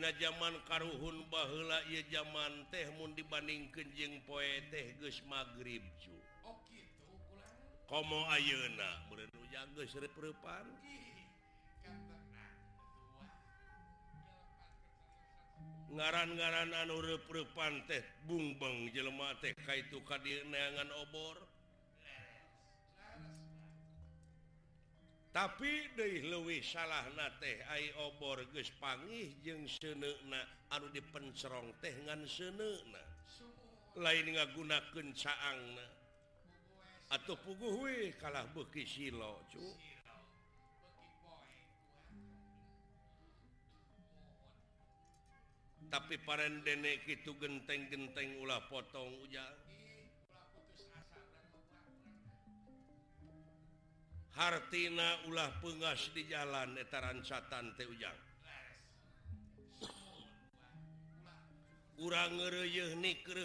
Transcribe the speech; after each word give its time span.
Dina 0.00 0.16
zaman 0.16 0.56
karuhun 0.64 1.28
bahla 1.28 1.84
ia 1.92 2.00
zaman 2.08 2.64
tehmun 2.72 3.12
dibanding 3.12 3.68
kejeng 3.68 4.24
poe 4.24 4.48
teh 4.72 4.96
Gus 4.96 5.20
magrib 5.28 5.84
kom 7.84 8.08
ayeuna 8.32 8.88
ngaran-garan 15.92 16.72
anurpan 16.80 17.84
teh 17.84 18.00
bungbeng 18.24 18.88
jelema 18.96 19.36
teh 19.44 19.52
ka 19.52 19.76
itu 19.76 20.00
kaangan 20.08 20.88
obor. 21.04 21.49
tapi 25.30 25.94
De 25.94 26.26
Luwi 26.26 26.58
salah 26.58 27.06
teh 27.38 27.62
obor 28.02 28.42
gespangih 28.50 29.38
jeung 29.46 29.62
senekna 29.70 30.42
anu 30.74 30.90
dipencerong 30.90 31.70
teh 31.78 31.94
ngan 32.06 32.26
senekna 32.26 33.02
lain 33.98 34.38
ngagunakeun 34.38 35.10
caangna. 35.14 35.86
Atuh 37.10 37.34
atau 37.34 37.82
we 37.82 38.14
kalah 38.22 38.46
beki 38.54 38.86
silo 38.86 39.42
cu. 39.50 39.66
Tapi 45.90 46.22
parendek 46.22 47.02
itu 47.10 47.34
genteng-genteng 47.34 48.38
ulah 48.38 48.62
potong 48.70 49.10
ujang. 49.26 49.69
Hartina 54.30 55.26
ulah 55.26 55.50
pengas 55.58 56.14
di 56.14 56.26
jalan 56.30 56.78
etarancatan 56.78 57.74
teh 57.74 57.86
ujang. 57.86 58.18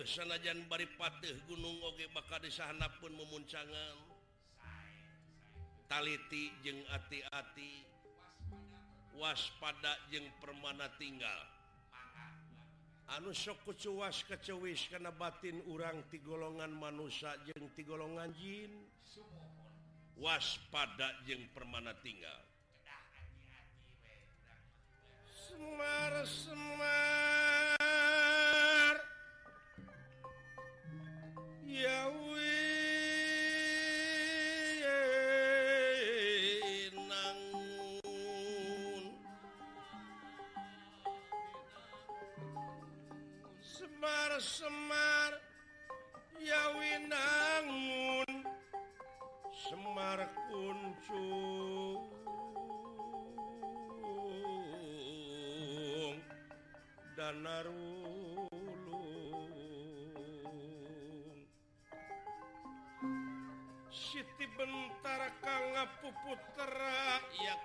Sanajan 0.05 0.63
bari 0.71 0.87
patih 0.95 1.35
Gunung 1.49 1.81
Oge 1.83 2.07
bakal 2.13 2.39
di 2.39 2.53
sana 2.53 2.87
pun 3.01 3.11
memuncangan. 3.11 3.97
Taliti 5.91 6.53
jeng 6.63 6.81
hati-hati 6.87 7.83
waspada 9.19 9.99
jeng 10.07 10.29
permana 10.39 10.87
tinggal. 10.95 11.41
Anu 13.11 13.35
sok 13.35 13.69
kucuas 13.69 14.23
kecewis 14.25 14.87
karena 14.89 15.13
batin 15.13 15.61
urang 15.69 16.07
ti 16.09 16.23
golongan 16.23 16.73
manusia 16.73 17.35
jeng 17.45 17.69
ti 17.75 17.83
golongan 17.85 18.31
jin. 18.39 18.71
semua 19.05 19.54
waspada 20.19 21.11
jeng 21.27 21.47
permana 21.51 21.93
tinggal. 21.99 22.41
Semar 25.27 26.25
Semar. 26.25 27.75
Nangun 36.95 37.61
Semar 43.61 44.31
Semar 44.39 44.84
narulung 57.33 58.49
Siti 63.89 64.45
Bentar 64.53 65.33
Ka 65.41 65.55
ngapuputra 65.73 67.17
ya 67.41 67.55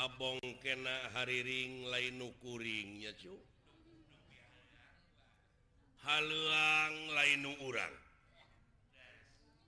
Abong 0.00 0.40
kena 0.64 1.12
hariring 1.12 1.84
lain 1.92 2.16
nukuringnya 2.16 3.12
halang 6.00 6.96
lain 7.12 7.44
urang. 7.60 7.96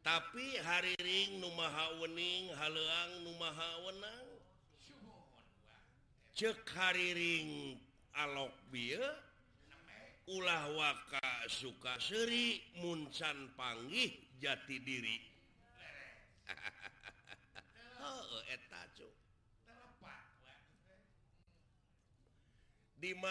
Tapi 0.03 0.59
hariring 0.65 1.39
Numaha 1.39 2.01
wening 2.03 2.51
halang 2.57 3.13
Numaha 3.23 3.71
wenang. 3.87 4.29
Cek 6.33 6.65
hariring 6.75 7.77
alok 8.17 8.57
bir 8.73 9.05
ulah 10.33 10.65
waka 10.75 11.31
suka 11.47 12.01
seri 12.01 12.59
Munsan 12.81 13.53
panggih 13.55 14.17
jati 14.41 14.81
diri. 14.81 15.32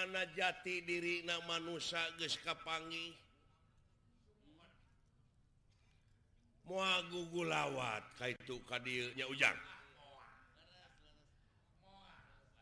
mana 0.02 0.26
jati 0.34 0.82
diri 0.82 1.22
nama 1.22 1.62
manusia 1.62 2.02
Gekapangi 2.18 3.14
muagugu 6.66 7.46
lawat 7.46 8.02
Ka 8.18 8.26
itu 8.34 8.58
kadilnya 8.66 9.30
ujang. 9.30 9.54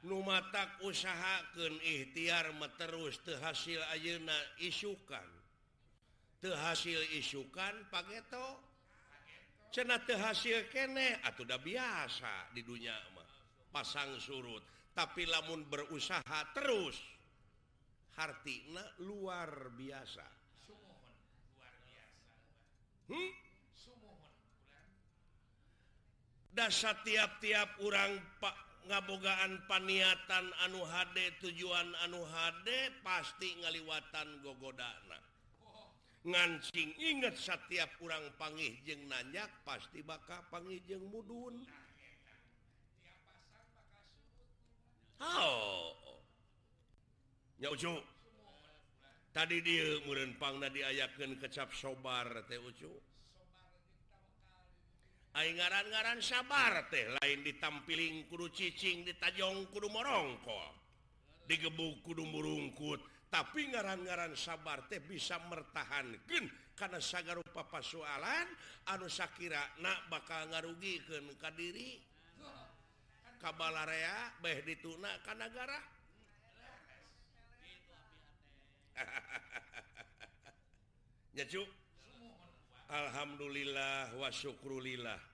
Lumatak 0.03 0.83
usahakan 0.83 1.79
ikhtiar 1.79 2.51
terus 2.75 3.23
terhasil 3.23 3.79
ayeuna 3.95 4.35
isukan. 4.59 5.27
Terhasil 6.43 6.99
isukan 7.15 7.87
paketo 7.87 8.59
cena 9.71 9.95
terhasil 10.03 10.67
kene 10.67 11.23
atau 11.23 11.47
udah 11.47 11.59
biasa 11.63 12.51
di 12.51 12.67
dunia 12.67 12.99
mah. 13.15 13.31
Pasang 13.71 14.19
surut 14.19 14.63
tapi 14.91 15.23
lamun 15.23 15.63
berusaha 15.71 16.39
terus. 16.51 17.18
hartina 18.19 18.83
luar 18.99 19.71
biasa. 19.79 20.27
Hmm? 23.09 23.31
dasar 26.59 26.97
tiap-tiap 27.07 27.79
orang 27.87 28.19
Pak 28.43 28.83
ngabogaan 28.91 29.63
paniatan 29.63 30.51
anu 30.67 30.83
HD 30.83 31.31
tujuan 31.39 31.87
anu 32.03 32.19
HD 32.27 32.99
pasti 32.99 33.55
ngaliwatan 33.63 34.43
gogodana. 34.43 35.23
Ngancing 36.27 36.99
ingat 36.99 37.39
setiap 37.39 37.95
kurang 37.95 38.27
panggih 38.35 38.75
jeng 38.83 39.07
nanyak 39.07 39.47
pasti 39.63 40.03
bakal 40.03 40.43
panggih 40.51 40.83
jeng 40.83 41.07
mudun. 41.07 41.63
Oh 45.23 46.08
Ucu. 47.67 47.91
tadi 49.35 49.59
dia 49.59 49.99
mupang 50.07 50.63
diayaken 50.63 51.35
kecap 51.43 51.75
sobar 51.75 52.39
oh, 52.39 53.03
ngaran-garan 55.35 56.23
sabar 56.23 56.87
teh 56.87 57.03
lain 57.19 57.43
ditampiling 57.43 58.31
kudu 58.31 58.47
ccing 58.55 59.03
ditajong 59.03 59.67
kudu 59.75 59.91
morongko 59.91 60.61
digebuk 61.51 61.99
kudu 61.99 62.23
murungkut 62.23 63.03
tapi 63.27 63.67
ngaran-garan 63.67 64.39
sabar 64.39 64.87
teh 64.87 65.03
bisa 65.03 65.35
mertahankan 65.51 66.47
karena 66.79 67.03
sagar 67.03 67.43
rupa 67.43 67.67
pasualan 67.67 68.47
anu 68.87 69.11
Shakira 69.11 69.83
nak 69.83 70.07
bakal 70.07 70.47
ngarugikan 70.47 71.27
Kadiri 71.35 71.99
kabalarea 73.43 74.31
beh 74.39 74.63
dituna 74.63 75.11
Kanagara 75.27 75.98
Alhamdulillah 82.89 84.17
wasyukrulillah 84.17 85.29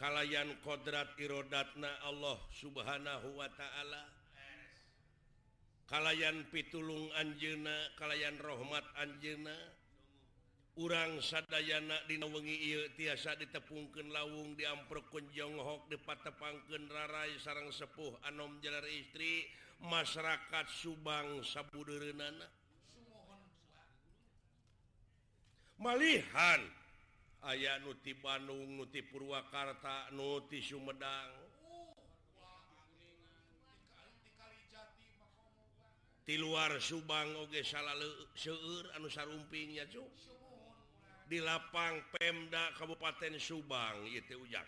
kalayan 0.00 0.48
kodrat 0.64 1.12
irodatna 1.20 1.92
Allah 2.08 2.40
subhanahu 2.56 3.36
Wa 3.36 3.52
ta'ala. 3.52 4.02
Kalayan 5.84 6.48
pitulung 6.48 7.12
Anjena 7.18 7.74
kalayan 7.98 8.38
rahmat 8.40 8.86
Anjena 8.96 9.52
urang 10.78 11.18
sadayana 11.18 12.06
Dina 12.06 12.30
wengi 12.30 12.86
tiasa 12.94 13.34
ditepungken 13.34 14.14
laung 14.14 14.54
diamprokun 14.54 15.26
Jonghok 15.34 15.90
dipatepangken 15.90 16.86
rarai 16.86 17.34
sarang 17.42 17.74
sepuh 17.74 18.22
anom 18.30 18.62
jalar 18.62 18.86
istri 18.86 19.50
masyarakat 19.82 20.66
Subang 20.70 21.42
Sabuderenana 21.42 22.46
malihan 25.80 26.60
aya 27.48 27.80
Nuti 27.80 28.12
Bandung 28.12 28.76
Nuti 28.76 29.00
Purwakarta 29.00 30.12
Nuti 30.12 30.60
Sumedang. 30.60 31.48
Di 36.20 36.38
luar 36.38 36.78
Subang 36.78 37.42
Oge 37.42 37.66
salah 37.66 37.96
seur 38.38 38.86
anu 38.94 39.10
rumpingnya 39.10 39.88
cu. 39.90 40.04
di 41.30 41.38
lapang 41.38 42.02
Pemda 42.10 42.74
Kabupaten 42.74 43.38
Subang 43.38 44.02
itu 44.10 44.34
ujang. 44.34 44.66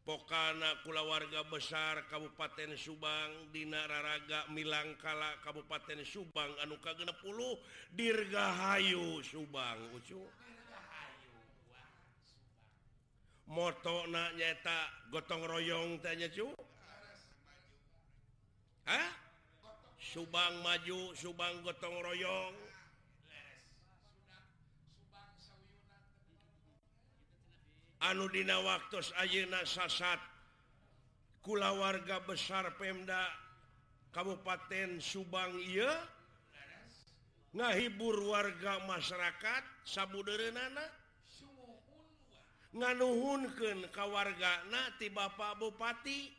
Pokana 0.00 0.80
Kula 0.80 1.04
warga 1.04 1.44
besar 1.44 2.08
Kabupaten 2.08 2.72
Subang 2.72 3.52
Dinararaga 3.52 4.48
Milangkala 4.48 5.36
Kabupaten 5.44 6.00
Subang 6.08 6.48
anuka 6.64 6.96
genepul 6.96 7.60
Dirgahayu 7.92 9.20
Subang 9.20 9.92
Ucu. 9.92 10.24
Moto 13.52 14.08
nyata 14.08 14.88
gotong 15.12 15.44
royong 15.44 16.00
tanya 16.00 16.32
cu. 16.32 16.48
Hah? 18.88 19.10
Subang 20.00 20.64
maju 20.64 21.12
Subang 21.12 21.60
gotong 21.60 22.00
royong. 22.00 22.69
anudina 28.00 28.60
waktu 28.64 29.00
Ayeuna 29.20 29.64
sasat. 29.68 30.20
Kula 31.40 31.72
warga 31.72 32.20
besar 32.28 32.68
Pemda 32.76 33.24
Kabupaten 34.12 35.00
Subang 35.00 35.56
Ieu 35.56 35.88
ngahibur 37.56 38.28
warga 38.28 38.76
masyarakat 38.84 39.62
Sabuderenana 39.88 40.84
ka 43.90 44.04
wargana 44.04 44.82
ti 45.00 45.08
Bapak 45.08 45.58
Bupati. 45.58 46.38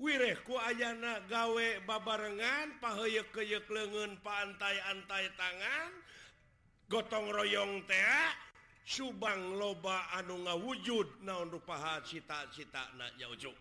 Wirehku 0.00 0.56
ayana 0.56 1.20
gawe 1.28 1.84
babarengan 1.84 2.80
pahoye 2.80 3.20
keyek 3.36 3.68
lengan 3.68 4.16
paantai-antai 4.24 5.28
tangan 5.36 5.92
gotong 6.88 7.28
royong 7.28 7.84
tea 7.84 8.48
Subang 8.90 9.54
loba 9.54 10.10
anu 10.18 10.42
ngawujud 10.42 11.22
naon 11.22 11.46
rupaha 11.46 12.02
cita-cita 12.02 12.90
na 12.98 13.06
jauh 13.14 13.54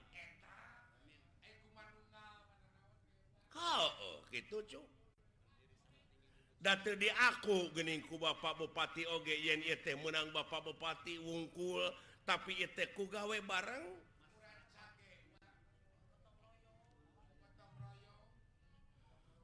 oh, 3.54 4.26
gitu 4.34 4.58
datu 6.60 6.92
di 6.98 7.08
aku 7.30 7.72
geningku 7.78 8.20
Bapak 8.20 8.58
Bupati 8.58 9.06
Oge 9.06 9.38
yen 9.38 9.62
ite 9.64 9.96
menang 10.02 10.34
Bapak 10.34 10.66
Bupati 10.66 11.22
wungkul 11.22 11.88
tapi 12.28 12.62
iteku 12.62 13.06
gawe 13.10 13.38
bareng. 13.42 13.86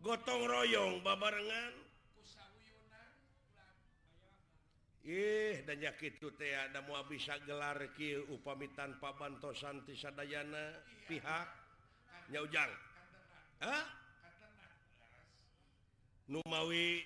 Gotong 0.06 0.44
royong 0.46 1.02
babarengan. 1.02 1.85
eh 5.06 5.62
danyak 5.62 6.02
itu 6.02 6.34
teh 6.34 6.50
ada 6.58 6.82
mau 6.82 6.98
bisa 7.06 7.38
gelar 7.46 7.78
ki 7.94 8.26
upami 8.34 8.74
tanpa 8.74 9.14
bantosan 9.14 9.86
tisadayana 9.86 10.82
pihak 11.06 11.48
nyaujang. 12.34 12.74
Hah? 13.62 13.86
Numawi 16.26 17.06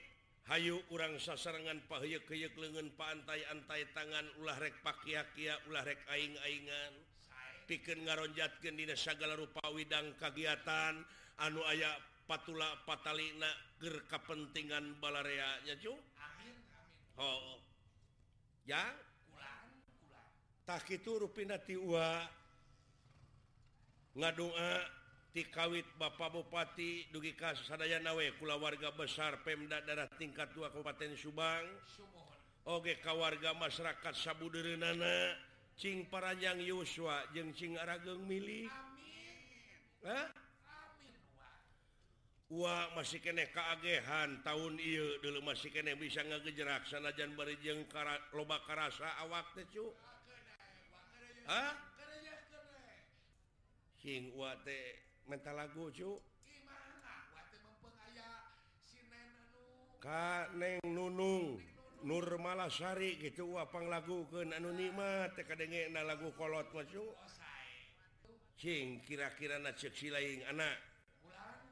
Hayu 0.50 0.82
urang 0.90 1.14
sasarangan 1.22 1.86
pahyuk 1.86 2.26
keyuk 2.26 2.58
lengan 2.58 2.90
paantai-antai 2.98 3.86
tangan 3.94 4.26
ulah 4.42 4.58
rek 4.58 4.82
pakia-kia 4.82 5.54
ulah 5.70 5.86
rek 5.86 6.02
aing-aingan. 6.10 6.94
Piken 7.70 8.10
ngaronjatkan 8.10 8.74
dina 8.74 8.98
segala 8.98 9.38
rupa 9.38 9.62
widang 9.70 10.18
kegiatan 10.18 11.06
anu 11.46 11.62
aya 11.70 11.94
patula 12.26 12.82
patalina 12.82 13.52
ger 13.78 14.02
kapentingan 14.10 14.98
balarea 14.98 15.62
nya 15.70 15.78
cu? 15.78 15.94
Amin 16.18 16.58
amin. 16.58 17.22
Oh 17.22 17.69
ya? 18.70 18.86
Tak 20.70 20.86
itu 20.94 21.18
ruinati 21.18 21.74
ngadoa 24.14 24.72
tikawit 25.34 25.86
Bapak 25.98 26.30
Bupati 26.30 27.10
dugi 27.10 27.34
kasusadaaya 27.34 27.98
nawe 28.02 28.38
kula 28.38 28.54
warga 28.62 28.94
besar 28.94 29.42
Pemda 29.42 29.82
daerah 29.82 30.06
tingkat 30.22 30.54
2 30.54 30.70
Kabupaten 30.70 31.18
Subang. 31.18 31.66
Oge 32.70 33.02
kawarga 33.02 33.58
masyarakat 33.58 34.14
Sabuderenana 34.14 35.34
Cing 35.74 36.06
Paranjang 36.06 36.62
Yuswa 36.62 37.26
jeung 37.34 37.50
Cing 37.56 37.74
Arageng 37.82 38.22
milih 38.30 38.70
Wah 42.50 42.90
masih 42.98 43.22
kene 43.22 43.46
keagehan 43.54 44.42
tahun 44.42 44.82
iya 44.82 45.22
dulu 45.22 45.46
masih 45.46 45.70
kene 45.70 45.94
bisa 45.94 46.26
ngegejerak 46.26 46.82
sanajan 46.90 47.38
kara, 47.86 48.18
loba 48.34 48.58
karasa 48.66 49.06
awak 49.22 49.54
tecu 49.54 49.94
King 54.02 54.34
mental 55.30 55.56
lagu 55.62 55.94
cu. 55.94 56.18
Kaneng 60.00 60.80
Nunung 60.90 61.62
Nur 62.02 62.26
Malasari 62.40 63.20
gitu 63.20 63.60
wapang 63.60 63.92
lagu 63.92 64.24
ke 64.32 64.48
anu 64.48 64.72
nikmat 64.72 65.36
teh 65.36 65.46
kadenge 65.46 65.92
na 65.92 66.02
lagu 66.02 66.32
kolot 66.34 66.72
macu 66.72 67.04
Cing 68.58 69.04
kira-kira 69.06 69.60
na 69.60 69.76
ceksi 69.76 70.08
lain 70.10 70.48
anak 70.48 70.89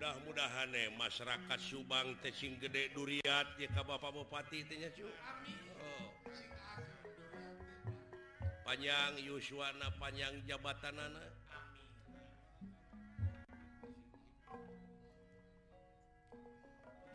mudah-mudahan 0.00 0.72
eh 0.80 0.88
masyarakat 0.96 1.60
Subang 1.60 2.16
Tesing 2.24 2.56
gede 2.56 2.88
duriat 2.96 3.44
jika 3.60 3.84
Bapak 3.84 4.16
Bupati 4.16 4.64
itunya 4.64 4.88
oh. 4.96 6.08
panjang 8.64 9.20
Yuswana 9.20 9.92
panjang 10.00 10.40
jabatan 10.48 10.96
anak 10.96 11.28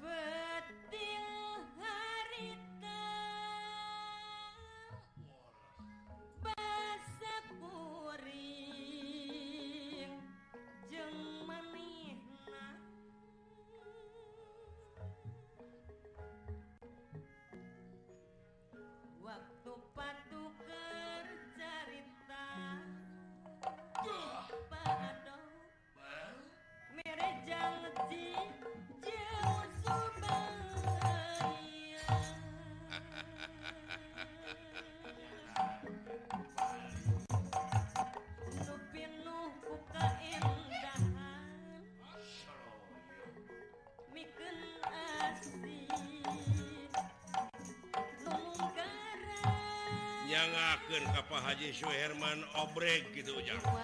Amin. 0.05 0.44
ngaken 50.55 51.03
kapal 51.11 51.43
Haji 51.43 51.75
Suherman 51.75 52.39
obrek 52.63 53.11
gitu 53.11 53.35
jangan 53.43 53.75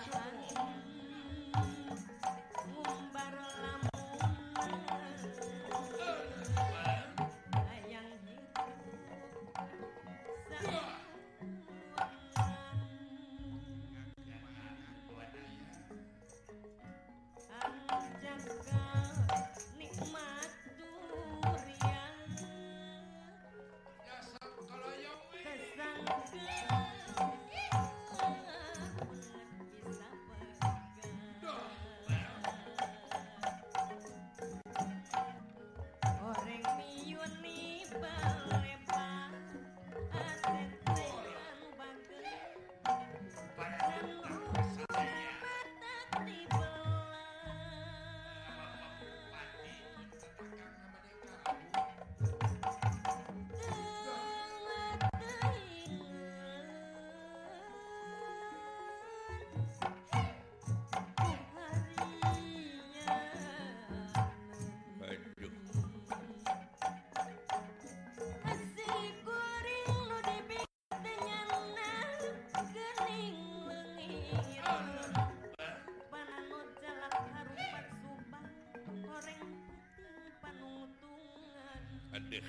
Aduh. 82.30 82.44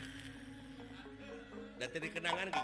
Tadi 1.83 2.09
kenangan 2.09 2.49
ke 2.52 2.61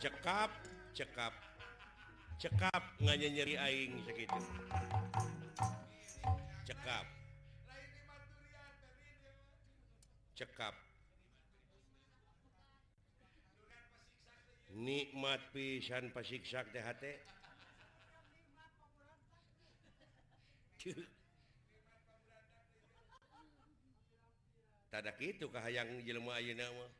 cekap 0.00 0.50
cekap. 0.96 1.34
Cekap 2.40 2.82
nganya 3.04 3.28
nyeri 3.28 3.54
aing 3.60 4.00
segitu 4.08 4.40
cekap. 6.64 7.06
Cekap. 10.32 10.74
Nikmat 14.72 15.40
pisan 15.52 16.08
pasiksak 16.16 16.72
teh 16.72 16.80
hate. 16.80 17.20
Tada 24.88 25.12
kitu 25.20 25.52
kahayang 25.52 26.00
jelema 26.08 26.40
ayeuna 26.40 26.72
mah. 26.72 26.99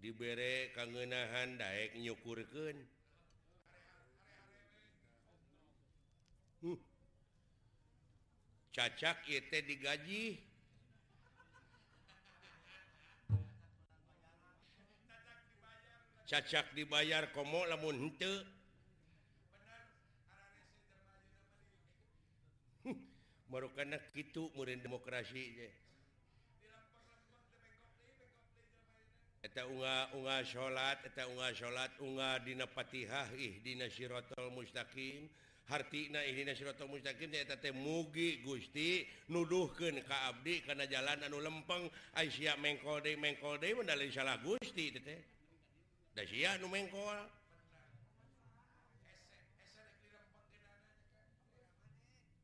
diberre 0.00 0.72
kangenahan 0.72 1.60
Daek 1.60 1.92
nyukurken 2.00 2.76
huh. 6.64 6.80
cacak 8.72 9.28
digaji 9.60 10.40
cacak 16.24 16.72
dibayar 16.72 17.28
komo 17.36 17.68
lamun 17.68 18.08
huh. 22.88 22.96
merukan 23.52 23.92
gitu 24.16 24.48
murid 24.56 24.80
demokrasi 24.80 25.44
teh 25.60 25.89
eta 29.50 29.66
unga-unga 29.66 30.46
salat 30.46 30.98
eta 31.04 31.26
unga 31.26 31.50
salat 31.54 31.90
unga 31.98 32.38
ih 33.36 33.54
dina 33.62 33.90
shirotol 33.90 34.50
mustaqim. 34.54 35.28
Hartina 35.70 36.18
ihdina 36.26 36.50
siratal 36.50 36.90
mustaqim 36.90 37.30
eta 37.30 37.54
teh 37.54 37.70
mugi 37.70 38.42
Gusti 38.42 39.06
nuduhkeun 39.30 40.02
ka 40.02 40.34
abdi 40.34 40.66
kana 40.66 40.86
jalan 40.90 41.22
anu 41.22 41.38
lempeng. 41.38 41.86
Ai 42.18 42.30
sia 42.30 42.56
mengkol 42.58 42.98
deui 43.02 43.16
mengkol 43.16 43.58
deui 43.62 43.78
mendali 43.78 44.10
salah 44.10 44.38
Gusti 44.42 44.90
teh 44.90 45.02
teh. 45.02 45.20
Da 46.14 46.26
sia 46.26 46.58
nu 46.58 46.66
mengkol 46.66 47.18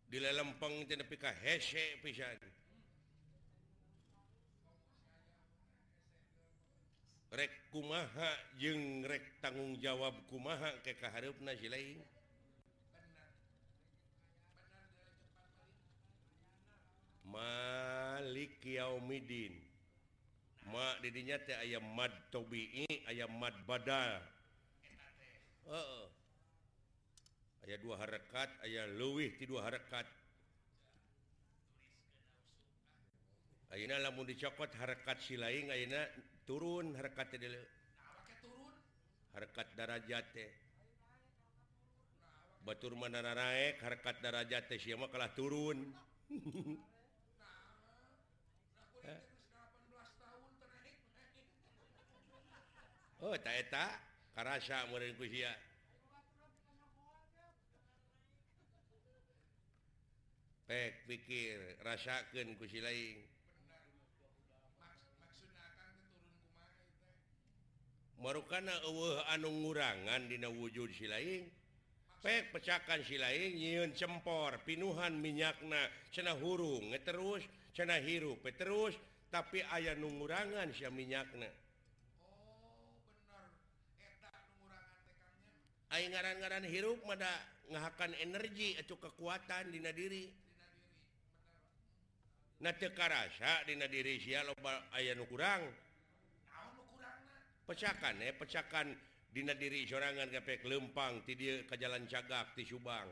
dilelempeng 0.07 0.87
teh 0.87 0.95
nepi 0.95 1.17
ka 1.19 1.35
hese 1.43 1.99
pisan. 2.03 2.39
rek 7.33 7.53
kumaha 7.75 8.31
jeung 8.61 9.03
rek 9.03 9.43
tanggung 9.43 9.75
jawab 9.83 10.15
kumaha 10.31 10.71
ke 10.87 10.95
kaharupna 10.95 11.57
si 11.59 11.67
lain 11.67 11.99
Malik 17.27 18.63
yaumidin 18.63 19.53
ma 20.71 20.95
didinya 21.03 21.39
teh 21.43 21.59
aya 21.59 21.83
mad 21.83 22.15
tobi'i 22.31 22.87
aya 23.07 23.27
mad 23.27 23.55
badal 23.67 24.23
heeh. 25.67 26.07
Aya 27.67 27.83
dua 27.83 27.99
harakat 27.99 28.47
aya 28.63 28.87
leuwih 28.87 29.35
ti 29.35 29.43
dua 29.43 29.67
harakat 29.67 30.07
ayeuna 33.75 33.99
lamun 33.99 34.23
dicokot 34.23 34.71
harakat 34.79 35.19
si 35.19 35.35
lain 35.35 35.67
ayeuna 35.67 36.07
turun 36.47 36.95
harekat 36.95 37.35
harekat 39.35 39.69
darajat 39.75 40.31
Batur 42.67 42.99
Mandara 42.99 43.35
naik 43.35 43.79
harekat 43.83 44.19
darajat 44.23 44.71
kalah 45.11 45.31
turun. 45.35 45.79
Oh 53.17 53.33
tak 53.33 53.65
karasa 54.37 54.87
kusia 55.17 55.49
Pek 60.67 61.07
pikir 61.07 61.79
rasakan 61.87 62.59
kusi 62.59 62.83
lain. 62.83 63.36
marukan 68.21 68.67
anu 69.33 69.49
ngurangan 69.51 70.29
Dina 70.29 70.49
wujud 70.49 70.93
silain 70.97 71.49
pek 72.25 72.51
pecakan 72.51 73.05
silain 73.05 73.55
nyiun 73.55 73.93
cempor 73.93 74.57
pinuhan 74.65 75.17
minyakna 75.21 75.89
cena 76.11 76.33
hurung 76.35 76.91
terus 77.05 77.45
cena 77.77 78.01
hirup 78.01 78.41
terus 78.57 78.97
tapi 79.29 79.61
ayah 79.75 79.95
nungurangan 79.99 80.73
si 80.73 80.87
minyakna 80.89 81.47
Aing 85.95 86.11
ngaran-ngaran 86.11 86.67
hirup 86.67 86.99
mada 87.07 87.31
ngahakan 87.71 88.13
energi 88.19 88.75
atau 88.75 88.99
kekuatan 88.99 89.71
dina 89.71 89.95
diri. 89.95 90.27
Nah 92.61 92.75
teu 92.75 92.91
karasa 92.91 93.63
dina 93.65 93.87
diri 93.87 94.19
sia 94.19 94.43
loba 94.43 94.91
aya 94.91 95.15
nu 95.15 95.31
kurang. 95.31 95.63
pecakan 97.67 98.23
ya 98.23 98.33
pecakan 98.39 98.95
Dina 99.37 99.53
diri 99.53 99.85
sorangan 99.85 100.33
gapek 100.33 100.65
lempang 100.65 101.21
ti 101.29 101.37
dia 101.37 101.61
ke 101.69 101.77
jalan 101.77 102.09
cagak 102.09 102.57
di 102.57 102.65
Subang. 102.65 103.05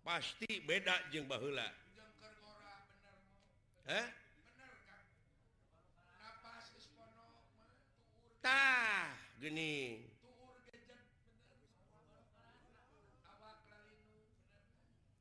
Pasti 0.00 0.64
beda 0.64 1.12
jeng 1.12 1.28
bahula 1.28 1.68
eh? 3.84 4.06
tah 8.40 9.12
geni 9.40 10.04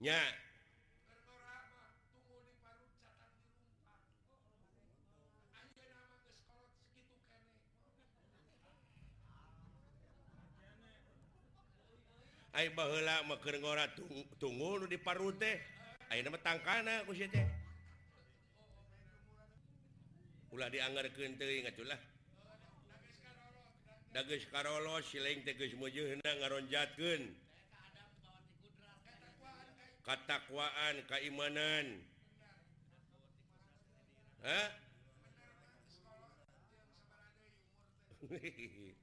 nya. 0.03 0.43
bahla 12.53 13.25
mengora 13.25 13.89
tunggu 14.38 14.86
di 14.86 15.01
paru 15.01 15.33
teh 15.33 15.57
tangkan 16.45 16.86
eh, 16.86 17.01
ulah 20.53 20.69
dianggar 20.69 21.10
kelah 21.10 21.98
dages 24.13 24.45
Carol 24.53 24.86
siling 25.01 25.41
teges 25.41 25.74
muju 25.74 26.22
ngaronjatkan 26.22 27.33
katakwaan 30.05 31.01
keimanan 31.10 32.05
Hah? 34.43 34.69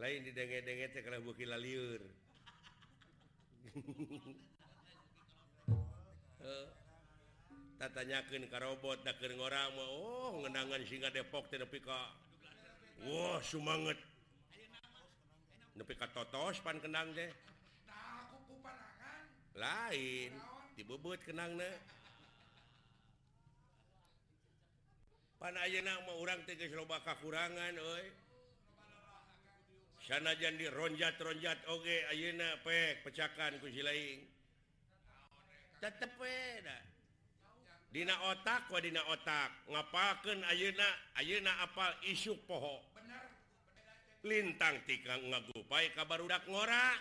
lain 0.00 0.24
di 0.24 0.32
dege-dege 0.32 0.96
kalau 1.04 1.20
beuki 1.20 1.44
liur. 1.44 2.00
Tatanyakeun 7.80 8.48
ka 8.48 8.60
robot 8.60 9.04
da 9.04 9.12
keur 9.16 9.32
ngora 9.36 9.72
mah 9.72 9.88
oh 9.88 10.40
ngenangan 10.44 10.84
singa 10.88 11.12
depok 11.12 11.52
nepi 11.52 11.84
ka 11.84 12.12
wah 13.04 13.40
sumanget. 13.44 14.00
Nepi 15.76 15.92
ka 15.96 16.08
totos 16.12 16.60
pan 16.64 16.80
kenang 16.80 17.12
teh. 17.12 17.28
Lain 19.56 20.32
dibebut 20.76 21.20
kenangna 21.24 21.68
pan 25.36 25.56
ayeuna 25.60 26.04
mah 26.08 26.16
urang 26.20 26.40
teh 26.48 26.56
geus 26.56 26.72
loba 26.72 27.00
kakurangan 27.04 27.76
oi 27.76 28.19
sana 30.10 30.34
Jandi 30.34 30.66
ronjat-ronjat 30.66 31.70
Oge 31.70 32.02
Ayeuna 32.10 32.58
pek 32.66 33.06
pecakan 33.06 33.62
ku 33.62 33.70
silaing. 33.70 34.26
Tetep 35.78 36.18
kusilaing 36.18 36.90
Dina 37.94 38.18
otak 38.34 38.66
wadina 38.74 39.06
otak. 39.06 39.70
Ngapakeun 39.70 40.42
Ayeuna 40.50 40.88
Ayeuna 41.14 41.62
apal 41.62 41.94
isu 42.10 42.34
poho. 42.42 42.82
Lintang 44.26 44.82
tikang 44.82 45.30
ngagupai 45.30 45.94
ka 45.94 46.02
barudak 46.02 46.42
ngora. 46.50 46.98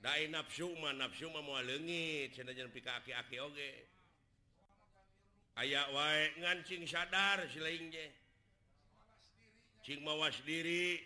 Dai 0.00 0.28
nafsu 0.28 0.76
mah 0.76 0.92
nafsu 0.92 1.28
mah 1.32 1.40
moal 1.40 1.64
leungit 1.64 2.36
sanajan 2.36 2.68
pika 2.68 3.00
aki-aki 3.00 3.36
oge. 3.40 3.72
Aya 5.56 5.88
wae 5.88 6.36
ngancing 6.40 6.84
sadar 6.84 7.48
silaing 7.48 7.88
je. 7.88 8.19
Cing 9.80 10.04
mawas 10.04 10.36
diri. 10.44 11.00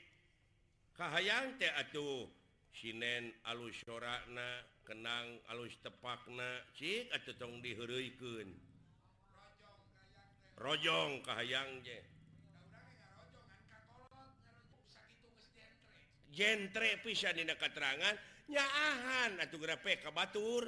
Kahayang 0.94 1.58
teh 1.58 1.70
atuh. 1.74 2.26
Sinen 2.74 3.30
alus 3.46 3.78
sorakna 3.87 4.66
kenang 4.82 5.38
alus 5.54 5.78
tepakna. 5.78 6.62
Cik 6.74 7.14
atuh 7.14 7.34
tong 7.38 7.62
diheureukeun 7.62 8.50
Rojong 10.54 11.22
kahayang 11.26 11.82
je. 11.82 11.98
Jentre 16.34 16.98
pisan 17.02 17.38
dina 17.38 17.54
katerangan 17.54 18.14
nyaahan 18.50 19.38
atuh 19.38 19.58
grape 19.58 20.02
ka 20.02 20.10
batur 20.10 20.66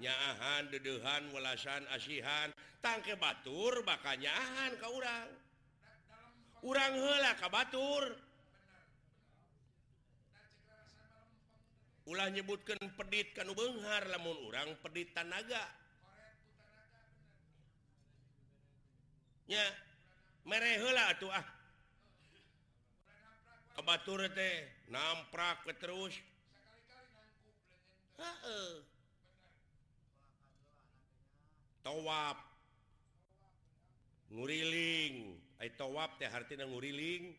nyaahan 0.00 0.68
dedehan 0.72 1.28
welasan 1.32 1.84
asihan. 1.92 2.52
Tangke 2.84 3.16
batur 3.16 3.80
bakal 3.84 4.16
nyaahan 4.20 4.72
ka 4.76 4.88
urang. 4.92 5.28
urang 6.62 6.94
hela 6.94 7.32
ka 7.36 7.48
Batur. 7.50 8.04
Ulah 12.06 12.30
nyebutkan 12.30 12.78
pedit 12.94 13.34
kan 13.34 13.50
Benghar 13.50 14.06
lamun 14.08 14.38
urang 14.46 14.78
pedit 14.80 15.10
tanaga. 15.10 15.66
Ya 19.50 19.66
mere 20.46 20.78
hela 20.78 21.12
tuh 21.18 21.34
ah. 21.34 21.46
Ka 23.74 23.82
Batur 23.82 24.22
teh 24.30 24.56
namprak 24.88 25.66
ke 25.66 25.74
terus. 25.76 26.14
Heeh. 28.16 28.96
towap 31.86 32.42
nguriling. 34.34 35.38
towab 35.76 36.20
teh 36.20 36.28
arti 36.28 36.60
nguriling 36.60 37.34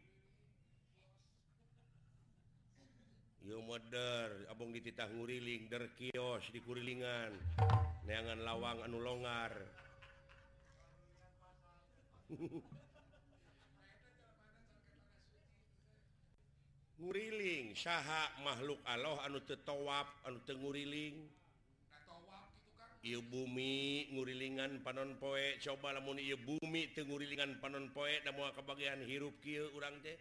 moder 3.63 4.47
Abong 4.51 4.75
dititah 4.75 5.07
nguriling 5.07 5.71
der 5.71 5.87
kios 5.95 6.43
dikurilingan 6.51 7.31
neangan 8.03 8.39
lawang 8.43 8.83
anu 8.83 8.99
longar. 8.99 9.51
Nguriling 16.97 17.77
saha 17.77 18.31
makhluk 18.41 18.81
Allah 18.83 19.21
anu 19.27 19.39
tetowab 19.45 20.07
anu 20.27 20.41
tengguriling 20.43 21.29
Iu 23.07 23.23
bumi 23.23 24.11
ngurilingan 24.11 24.83
panon 24.83 25.15
poe. 25.15 25.55
Coba 25.63 25.95
lamun 25.95 26.19
ieu 26.19 26.35
bumi 26.35 26.91
tenggurilingan 26.91 27.63
panon 27.63 27.87
poe 27.95 28.19
da 28.19 28.35
moal 28.35 28.51
kebagian 28.51 28.99
hirup 29.07 29.39
kieu 29.39 29.71
urang 29.71 29.95
teh. 30.03 30.19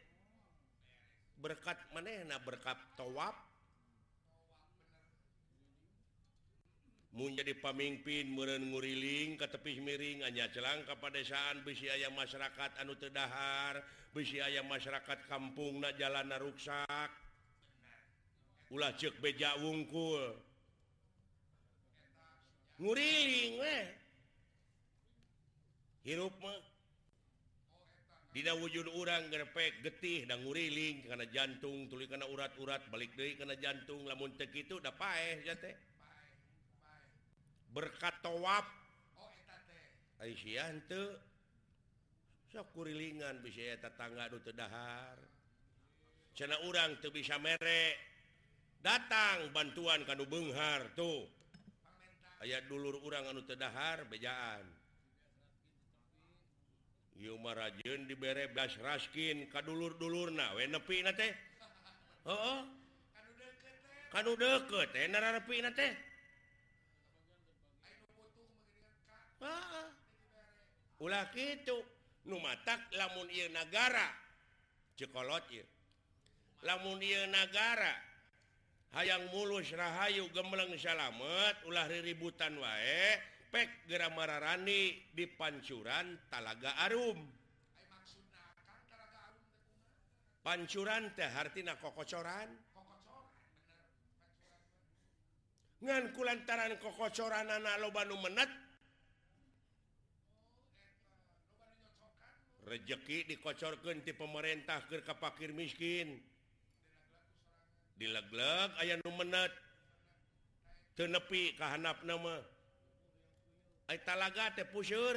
Berkat 1.43 1.91
manehna 1.91 2.39
berkat 2.39 2.79
towap 2.95 3.35
mun 7.17 7.33
jadi 7.35 7.59
pamimpin 7.59 8.29
meureun 8.29 8.71
nguriling 8.71 9.41
ka 9.41 9.49
tepi 9.49 9.81
miring 9.81 10.21
anya 10.23 10.53
celang 10.53 10.85
ka 10.85 10.95
padesaan 11.01 11.65
bisi 11.65 11.89
aya 11.89 12.13
masyarakat 12.13 12.77
anu 12.77 12.93
teu 13.01 13.09
dahar 13.09 13.81
bisi 14.13 14.37
aya 14.37 14.61
masyarakat 14.61 15.25
kampungna 15.25 15.97
jalanna 15.97 16.37
rusak 16.37 16.77
ruksak 16.77 17.11
ulah 18.71 18.93
ceuk 18.95 19.17
beja 19.19 19.57
wungkul. 19.59 20.46
nguriling 22.81 23.53
we 23.61 23.79
hirup 26.07 26.35
mah. 26.41 26.61
Dina 28.37 28.53
wujud 28.53 28.85
orang 29.01 29.33
gerpek 29.33 29.81
getih 29.81 30.29
dan 30.29 30.45
nguriling 30.45 31.09
karena 31.09 31.25
jantung 31.33 31.89
tuli 31.89 32.05
karena 32.05 32.29
urat-urat 32.29 32.85
balik 32.93 33.17
deui 33.17 33.33
karena 33.33 33.57
jantung 33.57 34.05
lamun 34.05 34.37
tek 34.37 34.53
itu 34.53 34.77
udah 34.77 34.93
paeh 34.93 35.41
ya 35.41 35.57
teh. 35.57 35.73
Berkat 37.73 38.21
tawaf 38.21 38.69
Aisyah 40.21 40.73
teu. 40.89 41.13
Sok 42.53 42.73
kurilingan 42.73 43.45
bisa 43.45 43.75
ya 43.75 43.77
tetangga 43.77 44.33
nu 44.33 44.41
teu 44.41 44.55
dahar. 44.57 45.19
Cenah 46.33 46.61
urang 46.65 46.97
teu 47.01 47.13
bisa 47.13 47.37
merek. 47.37 47.97
Datang 48.81 49.51
bantuan 49.53 50.05
kanu 50.09 50.25
beunghar 50.25 50.93
tuh. 50.97 51.25
aya 52.45 52.61
dulur 52.69 53.01
urang 53.01 53.25
anu 53.33 53.41
tedahar 53.47 54.05
bejaan 54.11 54.65
Yumarajen 57.17 58.05
diberre 58.05 58.53
blas 58.53 58.77
raskin 58.85 59.49
ka 59.49 59.65
dulur-dulurna 59.65 60.53
we 60.53 60.69
nepi 60.69 61.01
na 61.01 61.17
teh 61.17 61.33
oh, 62.29 62.37
oh. 62.37 62.61
kan 64.13 64.25
deket 64.29 64.89
teh 64.93 65.09
nara 65.09 65.33
na 65.33 65.71
teh 65.73 65.93
ah. 69.41 69.89
ulah 71.01 71.25
kitu 71.33 71.81
nu 72.29 72.37
matak 72.37 72.85
lamun 72.93 73.29
ieu 73.33 73.49
nagara 73.49 74.13
cekolot 75.01 75.49
ieu 75.49 75.65
lamun 76.69 77.01
ieu 77.01 77.25
nagara 77.33 78.06
hayang 78.95 79.27
mulus 79.35 79.75
Rahayu 79.75 80.31
gembleng 80.31 80.77
salamet 80.79 81.57
ulah 81.67 81.91
ributan 81.91 82.55
wae 82.61 83.19
pek 83.51 83.89
geramararani 83.89 85.11
di 85.17 85.25
pancuran 85.25 86.29
Talaga 86.29 86.77
Arum. 86.85 87.19
Pancuran 90.45 91.11
Tehartina 91.19 91.75
kokocoran? 91.81 92.47
Nganku 95.83 96.21
lantaran 96.23 96.79
kokocoran 96.79 97.51
anak 97.51 97.83
lobanu 97.83 98.15
menet? 98.23 98.51
Rezeki 102.67 103.31
dikocorkan 103.31 104.03
di 104.03 104.11
pemerintah 104.15 104.87
ke 104.91 105.03
kapakir 105.03 105.55
miskin. 105.55 106.19
dilegleg 107.97 108.71
aya 108.81 109.01
nu 109.01 109.09
numenat 109.09 109.53
tenepi 110.97 111.57
kehanap 111.57 112.01
nama 112.05 112.41
talaga 114.05 114.53
teh 114.57 114.69
pusur 114.69 115.17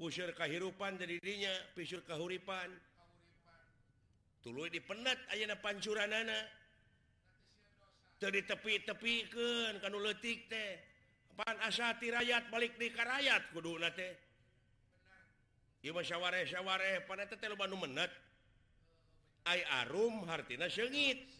pusur 0.00 0.32
kahirupan 0.32 0.96
dari 0.96 1.20
dirinya 1.20 1.52
pisur 1.76 2.00
kahuripan. 2.08 2.72
Tuluy 4.40 4.72
dipenat 4.72 5.20
ayana 5.36 5.60
pancuranana 5.60 6.40
teu 8.16 8.32
ditepi-tepikeun 8.32 9.76
kanu 9.84 10.00
leutik 10.00 10.48
teh. 10.48 10.80
Pan 11.36 11.56
asati 11.68 12.08
rakyat 12.08 12.48
balik 12.48 12.80
di 12.80 12.88
karayat 12.88 13.52
kuduna 13.52 13.92
teh. 13.92 14.12
Ieu 15.84 15.92
mah 15.92 16.04
saware-saware 16.04 17.04
paneta 17.04 17.36
teh 17.36 17.48
loba 17.52 17.68
nu 17.68 17.76
menet 17.76 18.08
ay 19.48 19.64
arum 19.84 20.26
hartina 20.28 20.68
sengit 20.68 21.30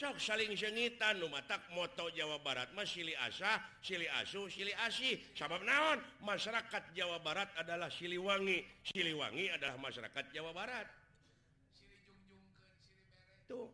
sok 0.00 0.16
saling 0.16 0.56
sengitan 0.56 1.20
numatak 1.20 1.60
moto 1.76 2.08
Jawa 2.16 2.40
Barat. 2.40 2.72
Mas 2.72 2.88
Sili 2.88 3.12
Asah 3.12 3.60
Sili 3.84 4.08
Asu 4.08 4.48
Sili 4.48 4.72
Asih 4.88 5.20
sabab 5.36 5.60
naon? 5.60 6.00
Masyarakat 6.24 6.96
Jawa 6.96 7.20
Barat 7.20 7.52
adalah 7.60 7.92
Siliwangi 7.92 8.64
Siliwangi 8.80 9.52
adalah 9.52 9.76
masyarakat 9.76 10.32
Jawa 10.32 10.56
Barat. 10.56 10.88
Tuh. 13.44 13.68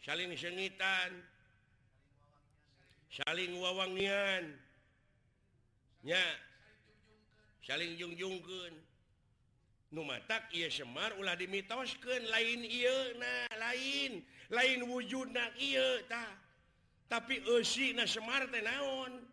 Saling 0.00 0.32
sengitan. 0.40 1.20
Saling 3.12 3.52
wawangian. 3.60 4.56
Nya. 6.00 6.24
Saling 7.60 7.92
jungjungkeun. 8.00 8.87
Numatak 9.88 10.52
ia 10.52 10.68
Semar 10.68 11.16
ulah 11.16 11.32
dimitoskeun 11.32 12.28
lain 12.28 12.60
ia 12.64 13.16
nah 13.16 13.48
lain. 13.56 14.20
Lain 14.52 14.84
wujud 14.88 15.32
na 15.32 15.48
ia 15.56 16.04
tapi 17.08 17.40
usi 17.56 17.96
na 17.96 18.04
Semar 18.04 18.44
teh 18.52 18.60
naon? 18.60 19.24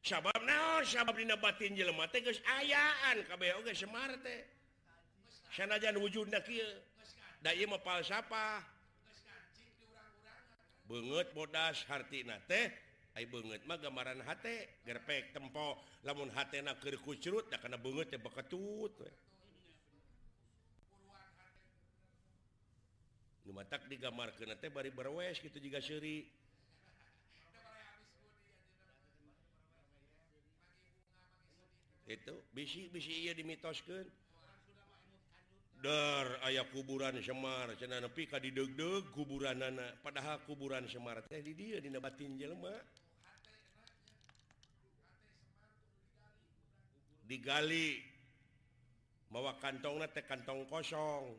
Sabab 0.00 0.40
naon? 0.40 0.88
Sabab 0.88 1.20
dina 1.20 1.36
batin 1.36 1.76
jelema 1.76 2.08
teh 2.08 2.24
geus 2.24 2.40
ayaan. 2.48 3.28
Kabeh 3.28 3.60
oge 3.60 3.76
Semar 3.76 4.08
teh. 4.24 4.40
Sanajan 5.52 6.00
wujud 6.00 6.32
na 6.32 6.40
kieu 6.40 6.64
da 7.44 7.52
ieu 7.52 7.68
mah 7.68 7.80
falsafah 7.84 8.64
beungeut 10.88 11.28
bodas 11.36 11.84
hartina 11.92 12.40
teh. 12.48 12.72
banget 13.26 13.64
gambaran 13.66 14.22
hate 14.22 14.84
gerpek 14.86 15.34
tempo. 15.34 15.80
Lamun 16.06 16.30
Hnakerkucurut 16.30 17.50
karena 17.50 17.80
banget 17.80 18.14
ya 18.14 18.18
beketut 18.22 18.94
matak 23.58 23.90
digamar 23.90 24.30
teh 24.38 24.70
bari 24.70 24.94
berwes 24.94 25.42
gitu 25.42 25.58
juga 25.58 25.82
seuri. 25.82 26.22
Itu 32.08 32.40
bisi-bisi 32.56 33.28
ia 33.28 33.36
dimitoskan 33.36 34.06
dar 35.82 36.40
ayah 36.48 36.64
kuburan 36.72 37.18
Semar 37.20 37.74
cenah 37.76 38.00
nepi 38.00 38.30
ka 38.30 38.40
didegdeg 38.40 39.10
kuburan 39.12 39.60
anak 39.60 40.00
padahal 40.00 40.40
kuburan 40.48 40.88
Semar 40.88 41.20
teh 41.26 41.42
di 41.44 41.52
dia 41.52 41.82
dinabatin 41.82 42.38
jelma 42.40 42.72
digali. 47.28 48.00
Mawa 49.28 49.60
kantong 49.60 50.00
teh 50.08 50.24
kantong 50.24 50.64
kosong. 50.72 51.36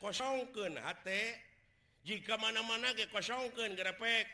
Kosongken 0.00 0.80
hate. 0.80 1.36
Jika 2.08 2.40
mana-mana 2.40 2.96
ke 2.96 3.12
kosongken 3.12 3.76
gerepek. 3.76 4.24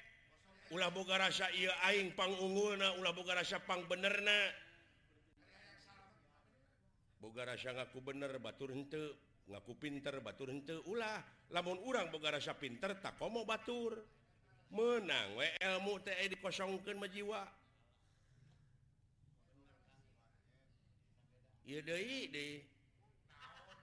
Ulah 0.74 0.90
boga 0.90 1.18
rasa 1.18 1.46
ia 1.54 1.70
aing 1.86 2.10
pangunggulna 2.18 2.98
ulah 2.98 3.14
boga 3.14 3.38
rasa 3.38 3.62
pang 3.62 3.86
bener 3.86 4.18
na 4.18 4.34
boga 7.22 7.46
rasa 7.46 7.70
ngaku 7.70 8.02
bener 8.02 8.34
batur 8.42 8.74
hente 8.74 9.14
ngaku 9.46 9.78
pinter 9.78 10.18
batur 10.18 10.50
hente 10.50 10.74
ulah 10.90 11.22
lamun 11.54 11.78
urang 11.86 12.10
boga 12.10 12.34
rasa 12.34 12.58
pinter 12.58 12.98
tak 12.98 13.14
komo 13.14 13.46
batur. 13.46 13.94
Menang 14.74 15.38
we 15.38 15.46
ilmu 15.62 16.02
teh 16.02 16.18
dikosongkan 16.34 16.98
majiwa. 16.98 17.46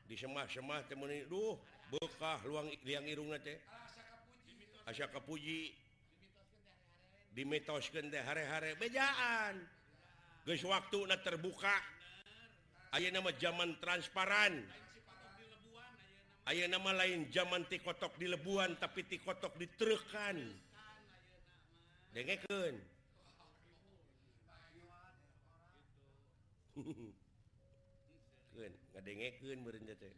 disemah-semah 0.08 0.88
temeni 0.88 1.28
Duh 1.28 1.60
bekah 1.91 2.39
luang 2.48 2.72
yang 2.88 3.04
irung 3.06 3.36
teh. 3.43 3.60
Asya 4.88 5.12
Kapuji 5.12 5.76
dimitoskeun 7.36 8.08
teh 8.08 8.24
hari-hari 8.24 8.80
bejaan. 8.80 9.60
Guys 10.48 10.63
waktu 10.63 11.08
terbuka. 11.24 11.76
Ayo 12.93 13.10
nama 13.12 13.32
zaman 13.36 13.76
transparan. 13.84 14.63
Ayo 16.43 16.67
nama 16.67 16.91
lain 16.91 17.32
zaman 17.32 17.63
tikotok 17.72 18.19
di 18.19 18.28
Lebuan 18.28 18.76
tapi 18.76 19.08
tikotok 19.08 19.56
diterekan 19.56 20.43
dengeken 22.13 22.76
keun 29.03 29.59
meureun 29.63 29.85
teh 29.99 30.15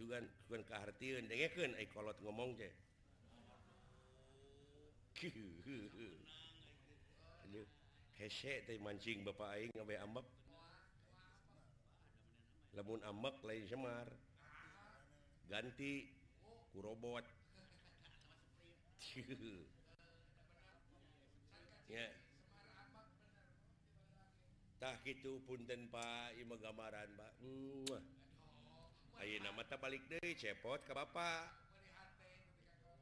sugan 0.00 0.24
sugan 0.48 0.64
kahartieun 0.64 1.28
dengekeun 1.28 1.76
ai 1.76 1.84
kolot 1.92 2.16
ngomong 2.24 2.56
teh. 2.56 2.72
Hese 8.16 8.64
teh 8.64 8.76
mancing 8.80 9.20
bapa 9.24 9.56
aing 9.56 9.72
ngawe 9.76 9.94
ambek. 10.04 10.26
Lamun 12.76 13.00
ambek 13.04 13.36
lain 13.44 13.64
semar. 13.68 14.08
Ganti 15.52 16.08
ku 16.72 16.80
robot. 16.80 17.24
Ya. 21.92 22.06
tak 24.80 25.04
gitu 25.04 25.44
punten 25.44 25.92
Pak 25.92 26.40
Ima 26.40 26.56
gambaran 26.56 27.08
Pak. 27.12 27.32
Ayo 29.20 29.36
nama 29.44 29.60
balik 29.76 30.00
deh 30.08 30.32
cepot 30.40 30.80
ke 30.88 30.96
Bapak. 30.96 31.52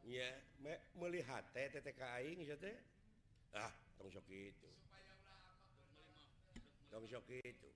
Ya 0.02 0.26
me, 0.58 0.74
melihat 0.98 1.46
teh 1.54 1.70
TTK 1.70 2.02
aing 2.18 2.42
ya 2.42 2.58
teh. 2.58 2.74
Ah 3.54 3.70
tong 3.94 4.10
sok 4.10 4.26
itu 4.26 4.70
tong 6.90 7.06
sok 7.06 7.30
itu 7.30 7.70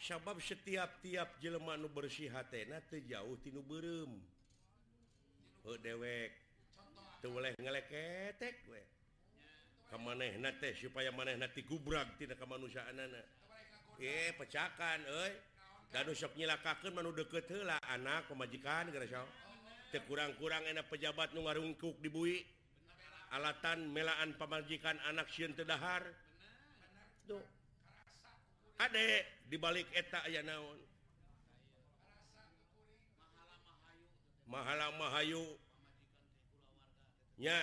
sabab 0.00 0.40
setiap-tiap 0.40 1.36
jelema 1.42 1.76
nu 1.76 1.92
bersih 1.92 2.32
hatena 2.32 2.80
teu 2.88 3.04
jauh 3.04 3.36
tinu 3.44 3.60
beureum 3.60 4.16
heuh 5.68 5.78
dewek. 5.84 6.32
Teu 7.20 7.28
boleh 7.34 7.52
ngeleketek 7.60 8.56
we. 8.72 8.97
maneh 9.96 10.36
supaya 10.76 11.08
maneh 11.08 11.40
gubrak 11.64 12.20
tidak 12.20 12.36
kemanusiaan 12.36 13.00
eh 13.96 14.36
pecakan 14.36 15.00
nyilakakan 16.36 16.92
menu 16.92 17.16
deket 17.16 17.48
heula 17.48 17.80
anak 17.88 18.28
pemajikan 18.28 18.92
kurang-kurang 20.04 20.60
enak 20.68 20.84
pejabat 20.92 21.32
nu 21.32 21.48
ngarungkuk 21.48 21.96
di 22.04 22.12
bui. 22.12 22.36
Alatan 23.28 23.92
melaan 23.92 24.36
pemajikan 24.40 24.96
anak 25.04 25.28
Syun 25.28 25.52
Tedahar 25.52 26.00
adek 28.80 29.24
dibalik 29.52 29.84
etak 29.92 30.24
aya 30.24 30.40
naon? 30.40 30.80
Mahala 34.48 34.88
Mahayu. 34.96 35.44
Nya 37.36 37.56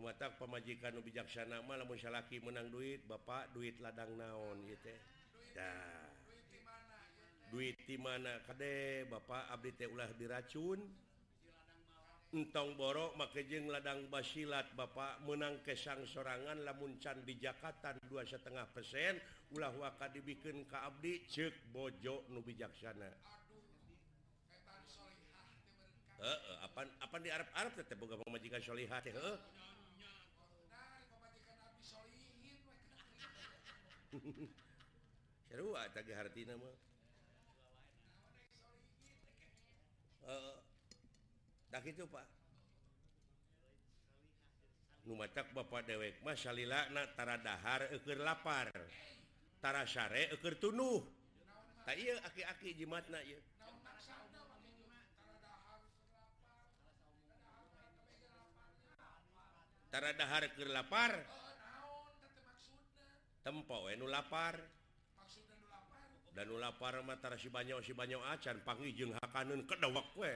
mata 0.00 0.32
pemajikan 0.32 0.96
bijaksana 1.04 1.60
malahlaki 1.66 2.40
menang 2.40 2.72
duit 2.72 3.04
Bapak 3.04 3.52
duit 3.52 3.76
ladang 3.82 4.16
naon 4.16 4.56
gitu 4.64 4.94
nah, 5.58 6.12
duit 7.52 7.76
di 7.84 8.00
mana 8.00 8.40
Kade 8.48 9.04
Bapak 9.12 9.52
Abdi 9.52 9.76
teh 9.76 9.84
ulah 9.84 10.08
diracun. 10.16 10.80
Entong 12.32 12.80
borok 12.80 13.12
makajeng 13.20 13.68
ladang 13.68 14.08
basilat 14.08 14.72
Bapak 14.72 15.20
menang 15.28 15.60
kesang 15.60 16.00
sorangan 16.08 16.64
lamuncan 16.64 17.20
di 17.28 17.36
Jakarta 17.36 17.92
dua 18.08 18.24
setengah 18.24 18.64
persen 18.72 19.20
ulah 19.52 19.68
waka 19.76 20.08
dibikin 20.08 20.64
ke 20.64 20.78
Abdi 20.80 21.28
cek 21.28 21.76
bojo 21.76 22.24
nu 22.32 22.40
bijaksana. 22.40 23.12
Heeh, 26.22 26.56
apa 26.64 26.88
apa 27.04 27.16
di 27.20 27.28
Arab 27.28 27.52
Arab 27.52 27.76
tetap 27.76 28.00
pemajikan 28.00 28.64
solihah 28.64 29.04
teh 29.04 29.12
eh. 29.12 29.36
Sarua 35.48 35.80
ah, 35.80 35.84
eta 35.88 36.00
ge 36.04 36.12
hartina 36.12 36.54
mah. 36.56 36.76
Heeh. 40.28 40.56
Dah 41.72 41.80
kitu 41.80 42.04
Pak. 42.04 42.26
Nu 45.08 45.18
macak 45.18 45.50
Bapak 45.56 45.82
dewek 45.88 46.20
mah 46.22 46.36
salilana 46.36 47.08
tara 47.16 47.40
dahar 47.40 47.88
eukeur 47.90 48.20
lapar. 48.20 48.70
Tara 49.58 49.88
sare 49.88 50.28
eukeur 50.36 50.60
tunuh. 50.60 51.02
Tak 51.82 51.96
ieu 51.98 52.14
aki-aki 52.22 52.76
jimatna 52.76 53.18
ieu. 53.24 53.40
Tara 59.90 60.12
dahar 60.16 60.48
keur 60.54 60.70
lapar. 60.70 61.41
tempo 63.42 63.90
eh, 63.90 63.98
enu 63.98 64.06
lapar. 64.06 64.58
Dan 66.32 66.48
lapar 66.56 66.96
mata 67.04 67.28
si 67.36 67.52
banyak 67.52 67.84
si 67.84 67.92
banyak 67.92 68.16
acan 68.16 68.64
panggih 68.64 68.96
jeung 68.96 69.12
hakanun 69.20 69.68
kedawak 69.68 70.08
kue 70.16 70.32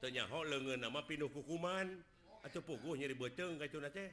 Teu 0.00 0.08
nyaho 0.08 0.42
lengan 0.42 0.88
nama 0.88 1.04
pinuh 1.06 1.30
kukuman. 1.30 1.86
Atau 2.42 2.58
puguh 2.66 2.98
nyeri 2.98 3.14
beteng 3.14 3.54
kayak 3.54 3.70
tuna 3.70 3.86
teh. 3.86 4.10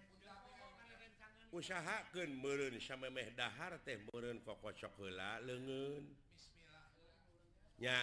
Usahakan 1.49 2.29
meren 2.37 2.77
samemeh 2.77 3.33
dahar 3.33 3.81
teh 3.81 3.97
meren 4.13 4.37
kokocok 4.45 5.01
heula 5.01 5.41
lengan 5.41 6.05
nya. 7.81 7.97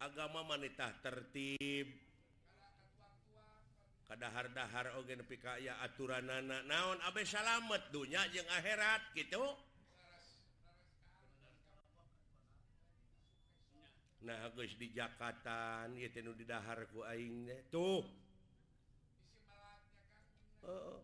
Agama 0.00 0.46
manitah 0.46 0.94
tertib. 1.04 2.11
kadahar-dahar 4.12 4.92
oge 5.00 5.16
nepi 5.16 5.40
ka 5.40 5.56
aya 5.56 5.80
aturanana 5.80 6.60
naon 6.68 7.00
abe 7.08 7.24
salamet 7.24 7.80
dunya 7.88 8.20
jeung 8.28 8.44
akhirat 8.44 9.00
gitu 9.16 9.40
nah 14.28 14.52
geus 14.52 14.76
di 14.76 14.92
Jakatan 14.92 15.96
ieu 15.96 16.12
teh 16.12 16.20
nu 16.20 16.36
didahar 16.36 16.84
ku 16.92 17.00
aing 17.08 17.48
teh 17.48 17.60
tuh 17.72 18.04
Heeh. 20.62 20.98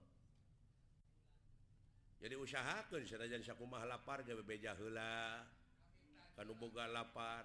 Jadi 2.22 2.34
usahakeun 2.38 3.02
sanajan 3.02 3.42
sakumaha 3.42 3.90
lapar 3.90 4.22
gawe 4.22 4.38
bebeja 4.38 4.70
heula. 4.78 5.42
Kanu 6.38 6.54
boga 6.54 6.86
lapar. 6.86 7.42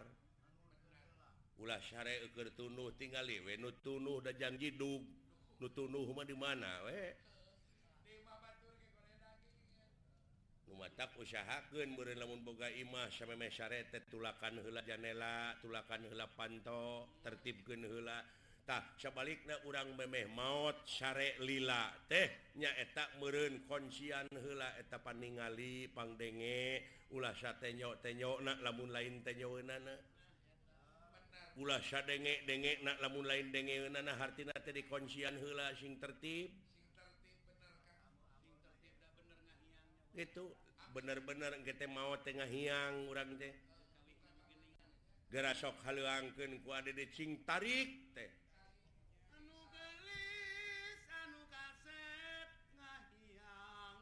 Ulah 1.58 1.82
syare 1.82 2.22
keur 2.38 2.54
tunuh 2.54 2.94
tinggali 3.02 3.42
we 3.42 3.58
nu 3.58 3.74
tunuh 3.82 4.22
da 4.22 4.30
janji 4.30 4.78
dug 4.78 5.23
nutunuh 5.64 6.04
di 6.28 6.36
mana 6.36 6.84
we 6.84 7.16
tak 10.94 11.16
usahakeun 11.18 11.96
beureun 11.96 12.20
lamun 12.20 12.44
boga 12.44 12.68
Imah 12.68 13.08
samemeh 13.08 13.48
sampai 13.50 13.88
tulakan 14.12 14.60
heula 14.62 14.84
janela 14.84 15.56
tulakan 15.64 16.06
heula 16.06 16.28
panto 16.36 17.08
tertibkeun 17.24 17.88
heula. 17.88 18.20
Tah 18.64 18.96
sabalikna 18.96 19.60
urang 19.68 19.92
memeh 19.96 20.28
maot 20.32 20.88
syare 20.88 21.36
lila 21.44 21.92
teh 22.08 22.56
nya 22.60 22.72
eta 22.80 23.16
meureun 23.20 23.64
konsian 23.68 24.28
heula 24.32 24.76
eta 24.80 25.00
paningali 25.04 25.92
pangdenge 25.92 26.84
ulah 27.12 27.36
tenyok 27.36 28.00
tenyok 28.00 28.44
lamun 28.44 28.90
lain 28.92 29.20
tenyoeunana. 29.26 29.84
nana 29.84 30.13
pula 31.54 31.78
denge 32.10 32.42
denge 32.50 32.82
lamun 32.98 33.30
lain 33.30 33.54
denge 33.54 33.86
nana 33.94 34.18
hartina 34.18 34.54
tadi 34.58 34.82
konsian 34.90 35.38
hela 35.38 35.70
sing 35.78 36.02
tertib. 36.02 36.50
Itu 40.14 40.54
bener-bener 40.94 41.58
kita 41.66 41.90
mau 41.90 42.18
tengah 42.22 42.50
hiang 42.50 43.10
orang 43.10 43.38
teh. 43.38 43.54
Gerasok 45.34 45.74
haleuangkeun 45.86 46.62
ku 46.62 46.70
ade 46.74 46.94
de 46.94 47.06
cing 47.10 47.42
tarik 47.46 48.14
teh. 48.14 48.30
Anu 49.34 49.58
gelis 49.74 51.02
anu 51.10 51.42
kaset 51.50 52.50
ngahiang 52.78 53.98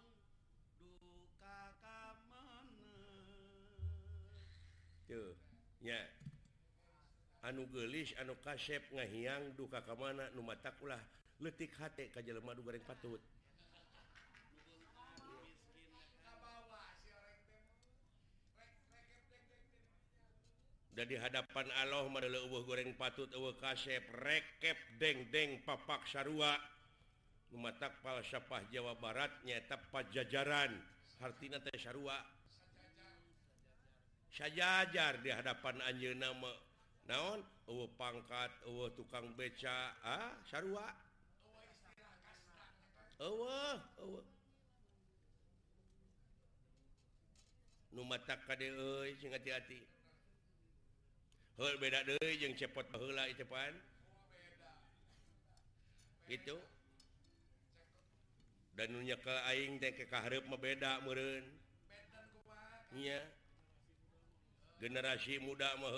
duka 0.80 1.60
ka 1.80 2.00
tuh 5.08 5.36
nya. 5.84 6.21
anu 7.42 7.66
gelis 7.74 8.14
anu 8.22 8.38
kasep 8.46 8.86
ngahiang 8.94 9.58
duka 9.58 9.82
ke 9.82 9.94
mana 9.98 10.30
numata 10.38 10.70
ulah 10.86 11.02
letik 11.42 11.74
ka 11.74 12.22
jelema 12.22 12.54
madu 12.54 12.62
goreng 12.62 12.86
patut. 12.86 13.18
Dari 20.92 21.18
hadapan 21.18 21.66
Allah 21.82 22.06
adalah 22.06 22.46
eueuh 22.46 22.62
goreng 22.68 22.94
patut 22.94 23.26
eueuh 23.34 23.58
kasep 23.58 24.06
rekep 24.22 24.78
deng 25.02 25.26
deng 25.34 25.58
papak 25.66 26.06
sarua. 26.06 26.60
Mematak 27.52 28.00
palsafah 28.06 28.64
Jawa 28.70 28.96
Barat 29.02 29.32
nyata 29.44 29.82
pajajaran. 29.90 30.72
Hartina 31.20 31.58
teh 31.64 31.80
sarua. 31.80 32.22
Sajajar. 34.30 35.20
Di 35.26 35.32
hadapan 35.34 35.80
anjeunna 35.84 36.32
nama 36.32 36.52
naon? 37.10 37.40
Eueuh 37.70 37.88
pangkat 37.96 38.52
eueuh 38.68 38.92
tukang 38.98 39.32
beca 39.38 39.96
ah 40.04 40.36
sarua? 40.50 40.92
Eueuh 43.22 43.80
eueuh 44.02 44.26
nu 47.92 48.08
matak 48.08 48.40
ka 48.48 48.56
euy 48.56 49.16
sing 49.20 49.32
hati-hati. 49.36 49.80
Heul 51.60 51.76
beda 51.78 52.08
deui 52.08 52.40
jeung 52.40 52.56
cepot 52.56 52.88
baheula 52.88 53.28
itu 53.28 53.44
pan. 53.44 53.76
Gitu. 56.32 56.56
Dan 58.80 58.96
nu 58.96 59.04
ka 59.20 59.36
aing 59.52 59.76
teh 59.84 59.92
ka 59.92 60.08
kahareup 60.08 60.48
mah 60.48 60.56
beda 60.56 61.04
meureun. 61.04 61.44
Iya. 62.96 63.20
Generasi 64.80 65.38
muda 65.44 65.76
mah 65.76 65.92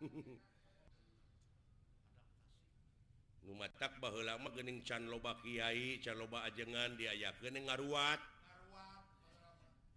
Numatak 3.46 4.02
baheula 4.02 4.34
lama 4.36 4.50
gening 4.52 4.82
can 4.82 5.06
loba 5.06 5.38
kiai, 5.40 6.02
can 6.02 6.18
loba 6.18 6.42
ajengan 6.50 6.98
diayakeun 6.98 7.54
gening 7.54 7.70
ngaruat. 7.70 8.18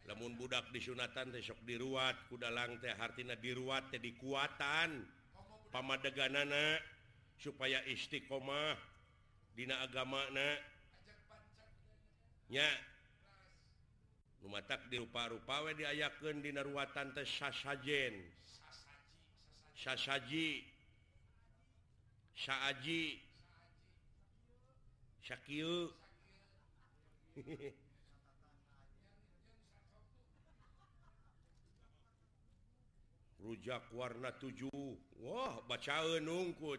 Lamun 0.08 0.38
budak 0.38 0.72
disunatan 0.74 1.30
teh 1.30 1.44
sok 1.44 1.62
diruat 1.70 2.18
kudalang 2.34 2.82
teh 2.82 2.90
hartina 2.98 3.38
diruat 3.38 3.94
teh 3.94 4.02
dikuatan. 4.02 5.06
Pamadeganana 5.70 6.82
supaya 7.38 7.86
istiqomah 7.86 8.74
dina 9.54 9.86
agamana. 9.86 10.58
nya 12.50 12.66
rumah 14.42 14.66
tak 14.66 14.90
dirupa-rupawe 14.90 15.78
diayakeun 15.78 16.42
dina 16.42 16.66
ruatan 16.66 17.14
teh 17.14 17.28
sasajen. 17.28 18.18
sasaji 19.80 20.63
Saji 22.36 23.20
Syaky 25.24 25.63
rujak 33.44 33.84
warna 33.96 34.32
7 34.36 34.68
euy 34.68 35.00
bacaungku 35.68 36.76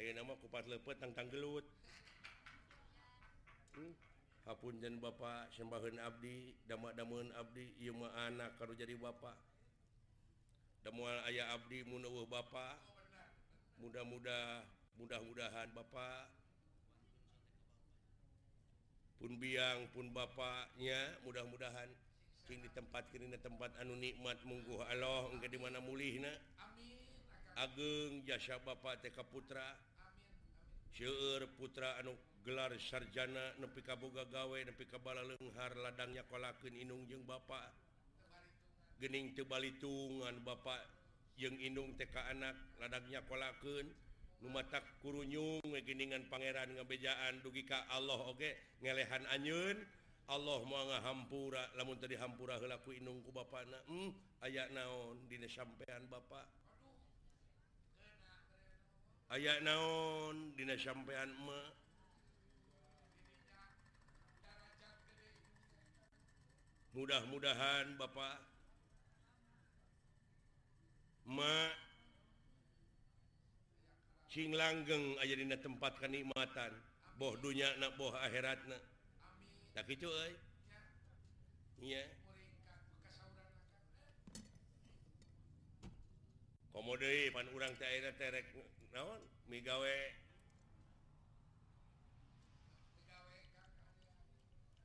Ayo 0.00 0.16
nama 0.16 0.32
kupat 0.38 0.64
lepet 0.64 0.96
tentang 0.96 1.28
gelut. 1.28 1.66
Hmm? 3.76 4.09
hapunjan 4.50 4.98
Bapak 4.98 5.54
sembahun 5.54 6.02
Abdi 6.02 6.50
dama-damun 6.66 7.30
Abdi 7.38 7.70
mah 7.94 8.10
anak 8.26 8.58
kalau 8.58 8.74
jadi 8.74 8.98
Bapak. 8.98 9.38
Damual 10.82 11.22
ayah 11.30 11.54
Abdi 11.54 11.86
munuh 11.86 12.26
Bapak. 12.26 12.74
Mudah-mudah 13.78 14.66
mudah-mudahan 14.98 15.70
Bapak. 15.70 16.26
Pun 19.22 19.38
biang 19.38 19.86
pun 19.94 20.10
bapaknya 20.10 21.14
mudah-mudahan 21.22 21.86
kini 22.48 22.66
tempat 22.72 23.04
kini 23.12 23.30
tempat 23.36 23.70
anu 23.78 23.92
nikmat 23.94 24.40
munggu 24.48 24.80
Allah 24.80 25.28
enggak 25.30 25.52
di 25.52 25.60
mana 25.60 25.76
mulih 25.78 26.24
ageng 27.54 28.24
jasa 28.26 28.58
Bapak 28.58 28.98
TK 29.04 29.20
Putra. 29.30 29.78
Syur 30.90 31.46
putra 31.54 32.02
anu 32.02 32.18
gelar 32.40 32.72
sarjana 32.80 33.52
nepi 33.60 33.84
kaboga 33.84 34.24
gawe 34.24 34.58
nepi 34.64 34.88
kabala 34.88 35.20
lenghar 35.24 35.76
ladangnya 35.76 36.24
kolakin 36.24 36.72
inung 36.76 37.04
jeung 37.04 37.24
Bapak. 37.28 37.68
Gening 39.00 39.32
tebalitungan 39.36 40.40
Bapak 40.44 40.80
jeung 41.36 41.56
inung 41.60 41.96
TK 41.96 42.36
anak 42.36 42.56
ladangnya 42.80 43.24
kolaken 43.24 43.88
numatak 44.40 44.84
kurunyung 45.04 45.60
geningan 45.84 46.24
pangeran 46.32 46.72
ngebejaan 46.72 47.44
dugi 47.44 47.68
ka 47.68 47.84
Allah 47.92 48.16
oge 48.28 48.56
ngelehan 48.80 49.28
anyun 49.28 49.76
Allah 50.30 50.62
mau 50.62 50.86
ngahampura 50.86 51.74
lamun 51.76 51.98
tadi 51.98 52.14
hampura 52.14 52.56
helaku 52.56 52.94
inung 52.94 53.18
ku 53.26 53.34
bapak 53.34 53.66
na 53.66 53.82
hmm, 53.90 54.10
ayak 54.46 54.70
naon? 54.70 55.26
Dina 55.26 55.50
sampean 55.50 56.06
bapak. 56.06 56.46
Ayak 59.34 59.58
naon? 59.66 60.54
Dina 60.54 60.78
sampean 60.78 61.34
emak 61.34 61.79
mudah-mudahan 66.94 67.94
Bapak 67.94 68.36
Ma 71.30 71.70
sing 74.30 74.50
langgeng 74.50 75.14
aja 75.22 75.34
di 75.34 75.46
tempat 75.46 75.98
kenikmatan. 76.02 76.74
Boh 77.14 77.38
dunya 77.38 77.70
nak 77.78 77.94
boh 77.94 78.10
akhirat 78.14 78.58
nak 78.66 78.82
tak 79.74 79.86
itu 79.86 80.10
eh 80.10 80.34
iya. 81.78 82.02
Komode 86.74 87.30
pan 87.30 87.46
urang 87.54 87.74
teh 87.78 87.86
akhirnya 87.86 88.16
terek 88.18 88.46
naon? 88.90 89.20
Migawe 89.46 89.98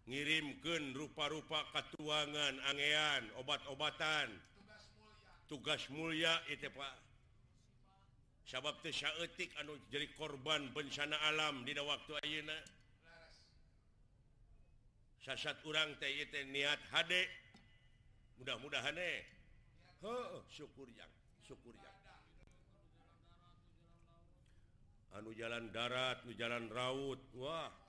ngirimkeun 0.05 0.93
rupa-rupa 0.93 1.65
katuangan 1.73 2.61
angean 2.69 3.23
obat-obatan. 3.41 4.29
Tugas 5.45 5.85
mulia 5.93 6.41
itu 6.49 6.69
Pak. 6.73 6.95
Sabab 8.45 8.77
tetik 8.85 9.49
anu 9.57 9.73
jadi 9.89 10.05
korban 10.13 10.69
bencana 10.69 11.17
alam 11.33 11.65
di 11.65 11.73
waktu 11.73 12.13
Ayeuna. 12.21 12.57
Sasat 15.25 15.57
urang 15.65 15.97
teh 15.97 16.13
niat 16.53 16.77
HD 16.93 17.13
mudah-mudahan 18.37 18.93
eh 18.93 19.25
syukur 20.53 20.85
yang 20.93 21.09
syukur 21.41 21.73
yang 21.81 21.97
anu 25.17 25.31
jalan 25.33 25.71
darat 25.73 26.21
nu 26.27 26.35
jalan 26.37 26.69
raut 26.69 27.17
Wah. 27.39 27.84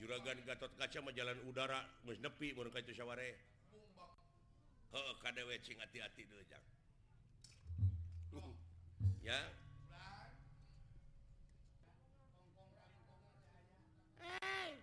juragan 0.00 0.38
Gatot 0.46 0.72
kaca 0.78 0.98
jalan 1.12 1.38
udara 1.48 1.80
nepi 2.20 2.56
itu 2.84 2.92
hati-hati 5.80 6.28
dulu 6.28 6.44
uh, 8.36 8.52
ya? 9.24 9.40
Hey, 14.20 14.76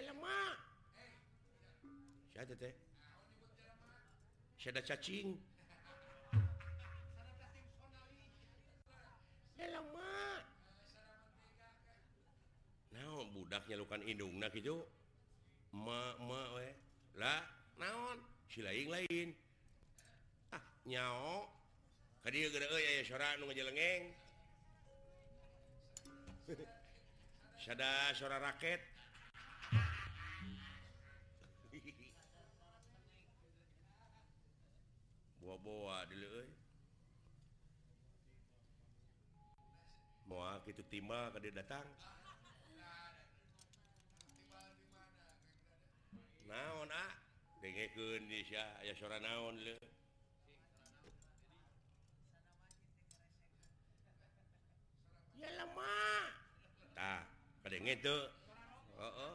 lemah 0.00 0.56
teh? 2.56 2.74
ada 4.72 4.80
cacing? 4.80 5.36
Lemah 9.62 10.11
naon 13.12 13.28
budak 13.36 13.68
nyalukan 13.68 14.00
indung 14.08 14.40
nah 14.40 14.48
gitu. 14.48 14.80
Ma 15.76 16.16
ma 16.24 16.56
we. 16.56 16.72
Lah 17.20 17.44
naon? 17.76 18.24
Si 18.48 18.64
lain 18.64 18.88
lain. 18.88 19.36
Ah 20.48 20.64
nyao. 20.88 21.44
Kadi 22.24 22.48
gara 22.48 22.64
euy 22.72 22.84
aya 22.88 23.04
sora 23.04 23.36
nu 23.36 23.52
ngajelengeng. 23.52 24.16
Sada 27.68 28.16
sora 28.16 28.40
raket. 28.40 28.80
Bawa-bawa 35.44 36.08
dulu 36.08 36.28
euy 36.40 36.48
moal 40.32 40.64
kitu 40.64 40.80
timba 40.88 41.28
kadi 41.36 41.52
datang. 41.52 41.84
Naon 46.52 46.92
ah? 46.92 47.12
Dengekeun 47.64 48.28
di 48.28 48.44
sia 48.44 48.76
aya 48.84 48.92
suara 48.92 49.16
naon 49.16 49.56
le. 49.56 49.76
Jelema. 55.40 55.96
Tah, 56.92 57.24
kadenge 57.64 57.94
teu. 58.04 58.20
Heeh. 59.00 59.34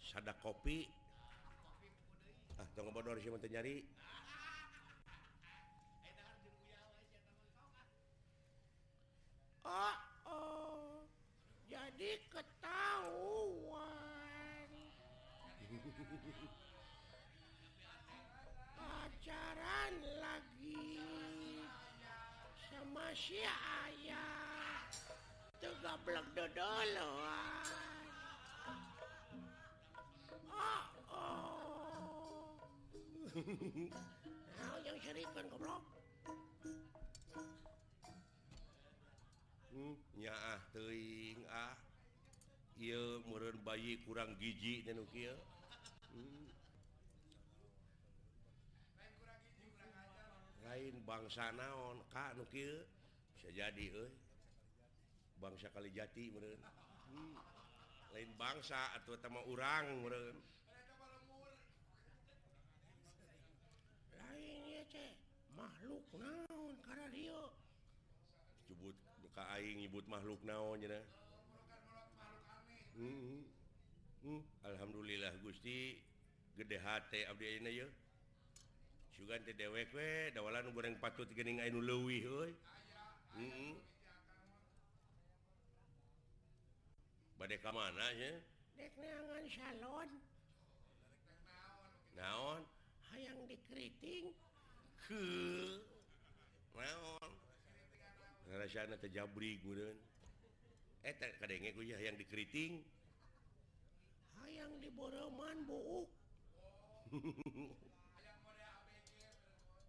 Sada 0.00 0.32
kopi. 0.40 0.88
Ah, 2.56 2.64
tong 2.72 2.88
bodor 2.88 3.20
sih 3.20 3.28
teu 3.28 3.52
nyari. 3.52 3.84
Ah, 9.68 9.96
oh, 10.24 10.32
oh. 10.32 10.77
pacaran 18.76 19.94
lagi 20.20 20.84
sama 22.68 23.08
si 23.16 23.40
ayah 23.40 24.84
tegablek 25.64 26.26
dodoloan. 26.36 27.64
Oh 30.52 30.84
oh. 31.08 31.56
Nah, 34.60 34.76
yang 34.84 34.98
serikan 35.00 35.44
goblok. 35.48 35.82
Hmm, 39.72 39.96
nya 40.20 40.36
ah 40.36 40.60
teuing 40.76 41.40
ah. 41.48 41.72
Ieu 42.78 43.18
meureun 43.26 43.58
bayi 43.66 43.98
kurang 44.06 44.38
giji 44.38 44.86
dan 44.86 45.02
kieu. 45.10 45.34
lain 50.78 50.94
bangsa 51.02 51.50
naon 51.58 51.98
Ka 52.06 52.36
nukil 52.38 52.86
bisa 53.34 53.50
jadi 53.50 53.86
eh. 53.90 54.10
bangsa 55.42 55.74
kali 55.74 55.90
jati 55.90 56.30
hmm. 56.30 57.34
lain 58.14 58.30
bangsa 58.38 58.94
atau 58.94 59.18
mah 59.26 59.42
urang 59.50 60.06
meureun. 60.06 60.36
lain 64.22 64.86
teh 64.92 65.12
makhluk 65.58 66.06
naon 66.14 66.78
karena 66.84 67.06
dia 67.10 67.42
nyebut 68.70 68.94
buka 69.24 69.42
aing 69.58 69.82
nyebut 69.82 70.06
makhluk 70.06 70.38
naon 70.46 70.78
ya 70.78 71.02
mm 72.94 73.02
-hmm. 73.02 73.18
hmm. 73.34 73.57
Hmm. 74.22 74.42
Alhamdulillah 74.66 75.32
Gusti. 75.42 75.98
Gede 76.58 76.82
nu 80.62 80.70
goreng 80.74 80.94
patut 81.02 81.26
lewi 81.82 82.22
mm. 83.34 83.74
badai 87.38 87.58
ke 87.58 87.70
mana 87.74 88.06
ya 88.14 88.30
salon. 89.50 90.10
Naon? 92.14 92.62
Hayang 93.10 93.42
dikriting 93.50 94.34
ke. 95.06 95.26
Naon? 96.74 97.30
Ngerasana 98.50 98.98
tejabri 99.02 99.58
guren 99.62 99.98
eh 101.06 101.14
kadenge 101.14 101.74
ku 101.74 101.82
yang 101.86 102.18
dikriting 102.18 102.82
hayang 104.44 104.74
diboroman 104.82 105.58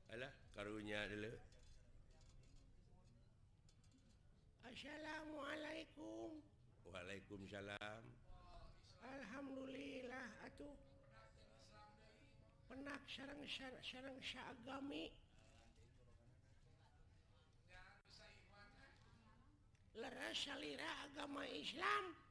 Alah, 0.10 0.34
karunya 0.56 1.06
dulu. 1.12 1.34
Assalamualaikum. 4.66 6.30
Waalaikumsalam. 6.90 8.04
Alhamdulillah 9.04 10.28
atuh. 10.48 10.76
Penak 12.70 13.02
sarang 13.10 13.42
sarang 13.84 14.20
syagami. 14.22 15.12
Leras 20.00 20.38
salira 20.38 20.90
agama 21.06 21.44
Islam. 21.50 22.29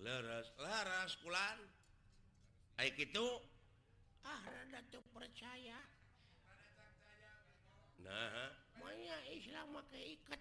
leres 0.00 0.52
laras 0.60 1.16
pulan 1.24 1.58
kayak 2.76 3.00
itu 3.00 3.26
ah 4.26 4.42
rada 4.44 4.80
tuh 4.92 5.04
percaya. 5.14 5.80
Nah 8.04 8.52
makanya 8.78 9.16
Islam 9.32 9.66
make 9.72 10.00
ikat 10.20 10.40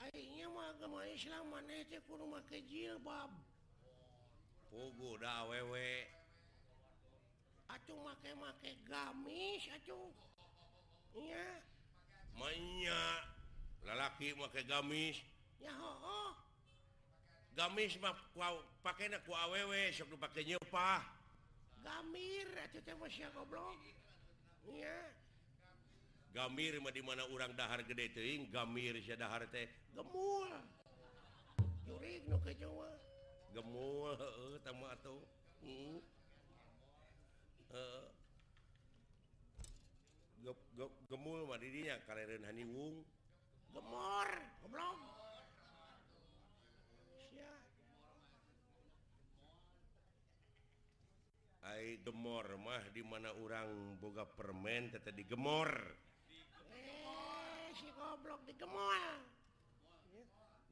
Akhirnya 0.00 0.46
mah 0.48 0.72
agama 0.72 1.04
Islam 1.06 1.44
mana 1.52 1.84
itu 1.84 2.00
kudu 2.08 2.24
make 2.24 2.58
jilbab 2.66 3.30
Pugu 4.70 5.20
dah 5.20 5.44
wewe 5.50 6.08
Atuh 7.68 7.98
make 8.00 8.32
make 8.38 8.72
gamis 8.88 9.62
atuh 9.70 10.10
Iya 11.14 11.46
Manya. 12.38 13.39
lalaki 13.84 14.36
pakai 14.36 14.64
gamis. 14.64 15.16
Gamis 17.54 17.92
pakai 18.80 19.12
awewe 19.12 19.92
pakai 20.16 20.42
nyepah 20.48 21.20
Gamir 21.80 22.48
goblok 23.32 23.80
Gamir 26.30 26.78
dimana 26.94 27.26
orang 27.26 27.52
dahar 27.58 27.82
gede 27.82 28.06
eh. 28.06 28.10
teuing 28.14 28.52
Gamir 28.54 28.94
sia 29.02 29.18
dahar 29.18 29.42
teh 29.50 29.66
gemul 29.96 30.46
jurig 31.88 32.22
nu 32.30 32.38
ke 32.38 32.54
Jawa. 32.54 32.94
Gemul 33.50 34.14
heeh 34.14 34.62
tamu 34.62 34.86
atuh 34.86 35.18
heeh 35.66 35.98
hmm. 40.46 40.94
gemul 41.10 41.50
mah 41.50 41.58
di 41.58 41.68
dinya 41.74 41.98
Hani 42.06 42.46
haniwung 42.46 43.02
gemor 43.70 44.28
goblok. 44.62 44.98
Hai 51.60 52.02
gemor 52.02 52.46
mah 52.58 52.82
dimana 52.90 53.30
orang 53.30 53.94
boga 54.02 54.26
permen 54.26 54.90
tete 54.90 55.14
digemor 55.14 55.70
eh, 56.74 57.70
si 57.78 57.86
goblok 57.94 58.42
digemol 58.42 59.04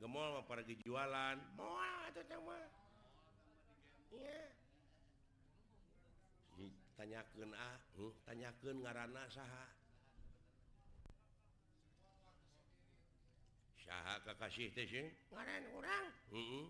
gemol 0.02 0.42
mah 0.42 0.44
para 0.50 0.66
jualan 0.66 1.38
moal 1.54 2.00
atau 2.10 2.24
cuma 2.26 2.58
iya. 4.10 4.50
Tanyakan 6.98 7.54
ah 7.54 7.78
hmm, 7.94 8.10
tanyakan 8.26 8.82
ngarana 8.82 9.22
saha? 9.30 9.77
Syaha 13.88 14.20
Kakasih 14.20 14.68
ngaran 15.32 15.64
urang. 15.72 16.06
Mm 16.28 16.68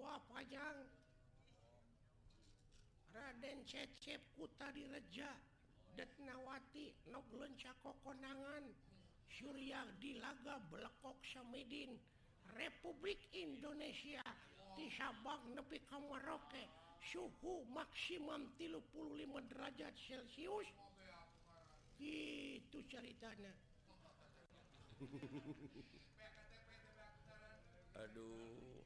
Wah 0.00 0.16
pajang. 0.32 0.88
Raden 3.12 3.60
Cecep 3.68 4.24
Kuta 4.32 4.72
direja 4.72 5.28
Detnawati 6.00 6.96
Noglonco 7.12 7.72
kokonangan. 7.84 8.72
Surya 9.28 9.84
di 10.00 10.16
laga 10.16 10.56
belekok 10.72 11.20
samidin. 11.28 11.92
Republik 12.56 13.20
Indonesia 13.36 14.24
di 14.80 14.88
Sabang 14.96 15.52
nepi 15.52 15.76
ka 15.84 16.00
Merauke 16.00 16.64
suhu 17.12 17.68
maksimum 17.68 18.48
35 18.56 19.44
derajat 19.52 19.92
Celcius. 20.08 20.72
Itu 22.00 22.80
ceritanya. 22.88 23.52
Aduh. 28.04 28.84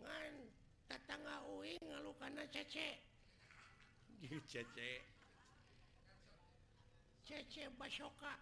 Ngan 0.00 0.34
tetangga 0.88 1.36
Uing 1.50 1.82
ngalukana 1.84 2.44
cece. 2.54 2.88
Cece. 4.48 4.90
Cece 7.28 7.62
basoka. 7.76 8.34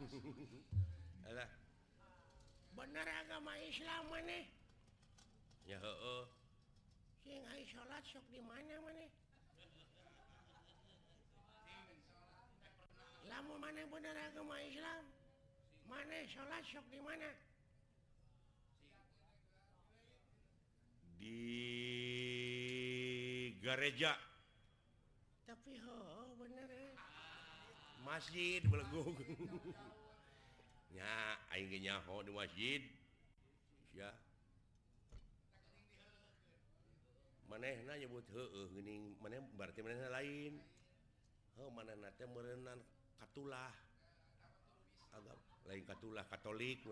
Alah. 1.28 1.64
bener 2.74 3.06
agama 3.06 3.54
Islam 3.62 4.10
maneh 4.10 4.50
ya 5.62 5.78
oh. 5.78 6.26
sing 7.22 7.38
ai 7.54 7.62
salat 7.70 8.02
sok 8.02 8.26
di 8.34 8.42
mana 8.42 8.82
maneh 8.82 9.10
lamun 13.30 13.62
maneh 13.62 13.86
bener 13.86 14.14
agama 14.18 14.58
Islam? 14.58 15.13
mana 15.88 16.16
salat 16.32 16.62
sok 16.68 16.86
di 16.90 17.00
mana? 17.00 17.30
Di 21.20 21.40
gereja. 23.60 24.12
Tapi 25.48 25.80
oh 25.84 26.36
bener 26.36 26.68
eh. 26.68 26.92
masjid 28.04 28.60
belegung 28.68 29.16
nya 30.94 31.40
aing 31.50 31.72
ge 31.72 31.78
nyaho 31.82 32.22
di 32.22 32.30
masjid. 32.30 32.82
Ya. 33.94 34.10
Manehna 37.50 37.98
nyebut 37.98 38.26
heueuh 38.30 38.66
geuning 38.74 39.14
maneh 39.18 39.42
berarti 39.58 39.82
manehna 39.82 40.10
lain. 40.10 40.58
Heuh 41.58 41.70
manehna 41.70 42.10
teh 42.14 42.26
meureunna 42.30 42.78
katulah. 43.18 43.83
lain 45.64 45.84
katulah 45.88 46.24
Katolik 46.28 46.84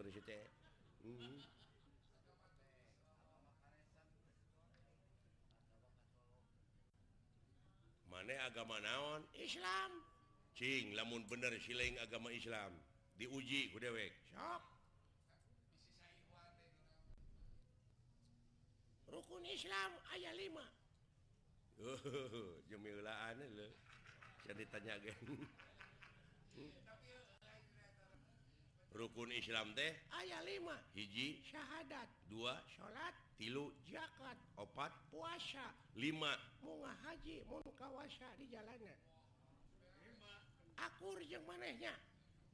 hmm. 1.04 1.38
mane 8.12 8.34
agama 8.46 8.78
naon? 8.78 9.20
Islam. 9.34 9.90
Cing 10.54 10.94
lamun 10.94 11.24
bener 11.26 11.56
siling 11.58 11.98
agama 11.98 12.30
Islam. 12.30 12.72
Diuji 13.18 13.72
ku 13.72 13.80
dewek. 13.82 14.12
Sok. 14.32 14.62
Rukun 19.12 19.44
Islam 19.44 19.92
ayat 20.16 20.32
5 20.32 20.56
jemilaan 22.72 23.36
jemilaan 23.36 23.68
jadi 24.48 24.64
ditanya 24.64 24.94
geng. 25.04 25.20
rukun 28.92 29.32
Islam 29.32 29.72
teh 29.72 29.92
ayat 30.12 30.44
5 30.44 30.96
hiji 30.96 31.40
syahadat. 31.48 32.08
2 32.28 32.40
salat 32.76 33.14
tilu 33.36 33.72
jakat 33.88 34.38
opat 34.56 34.92
puasa. 35.08 35.72
5 35.96 36.12
muga 36.64 36.92
haji 37.04 37.44
mungkawasa 37.48 38.28
di 38.36 38.46
jalanan 38.52 38.98
akur 40.82 41.16
jeung 41.22 41.44
manehnya. 41.46 41.94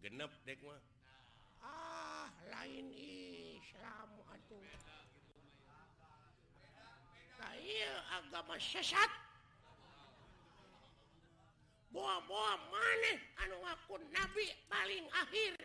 Genep 0.05 0.31
dek 0.45 0.61
mah. 0.63 0.81
Ah 1.65 2.29
lain 2.53 2.93
Islam 2.95 4.11
atuh. 4.31 4.63
Kail 7.39 7.95
agama 8.15 8.55
sesat. 8.61 9.11
Boa-boa 11.89 12.53
maneh 12.69 13.19
anu 13.43 13.57
ngaku 13.65 13.97
nabi 14.13 14.47
paling 14.69 15.07
akhir. 15.09 15.57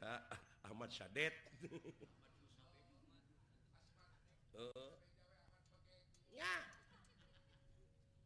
Ah, 0.00 0.22
Ahmad 0.64 0.88
Sadet 0.94 1.34
ya. 6.30 6.54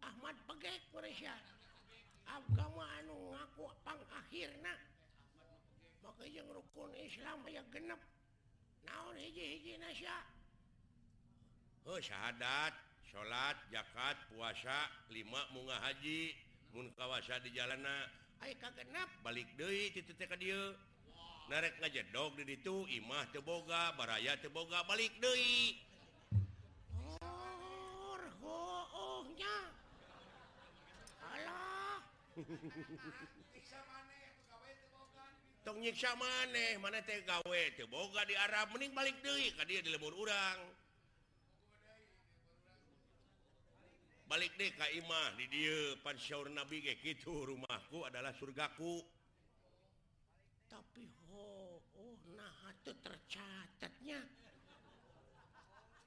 Ahmad 0.05 0.37
pegek 0.47 0.85
agama 2.29 2.85
ah, 2.85 2.99
anu 3.01 3.17
ngaku 3.33 3.65
panghir 3.83 4.53
makanya 6.05 6.45
rukun 6.53 6.93
Islam 7.01 7.41
ya 7.49 7.65
genep. 7.73 7.99
Naon 8.85 9.17
hiji-hiji 9.17 9.81
oh, 11.89 11.97
syahadat 11.97 12.77
salat 13.09 13.57
jakat 13.73 14.17
puasa 14.29 14.93
lima 15.09 15.41
munggah 15.57 15.81
haji 15.81 16.37
munkawasa 16.77 17.41
di 17.41 17.51
jalanan 17.57 18.24
genep 18.53 19.11
balik 19.25 19.49
Dewi 19.57 19.89
narek 21.49 21.77
ngajedog 21.81 22.37
di 22.41 22.57
itu 22.57 22.85
Imah 22.89 23.29
teboga 23.33 23.93
baraya 23.97 24.37
teboga 24.41 24.85
balik 24.85 25.13
Dewi 25.21 25.81
tongnyiksa 35.65 36.13
maneh 36.19 36.77
mana 36.83 37.01
teh 37.07 37.25
gawe 37.25 37.63
teboga 37.79 38.21
di 38.29 38.37
Arab 38.37 38.77
mening 38.77 38.93
balik 38.93 39.17
Dewi 39.25 39.55
ka 39.57 39.65
dia 39.65 39.81
di 39.81 39.89
lemur 39.89 40.13
urang. 40.13 40.74
balik 44.25 44.53
deh 44.57 44.73
Ka 44.73 44.89
Imah 44.91 45.37
di 45.37 45.47
dia 45.53 45.97
pansyaur 46.01 46.49
nabi 46.49 46.81
kayak 46.81 47.01
gitu 47.05 47.45
rumahku 47.45 48.05
adalah 48.09 48.33
surgaku. 48.37 49.05
Tapi 50.69 51.05
oh, 51.33 51.79
oh 51.79 52.17
nah 52.35 52.73
itu 52.73 52.93
tercatatnya. 53.05 54.21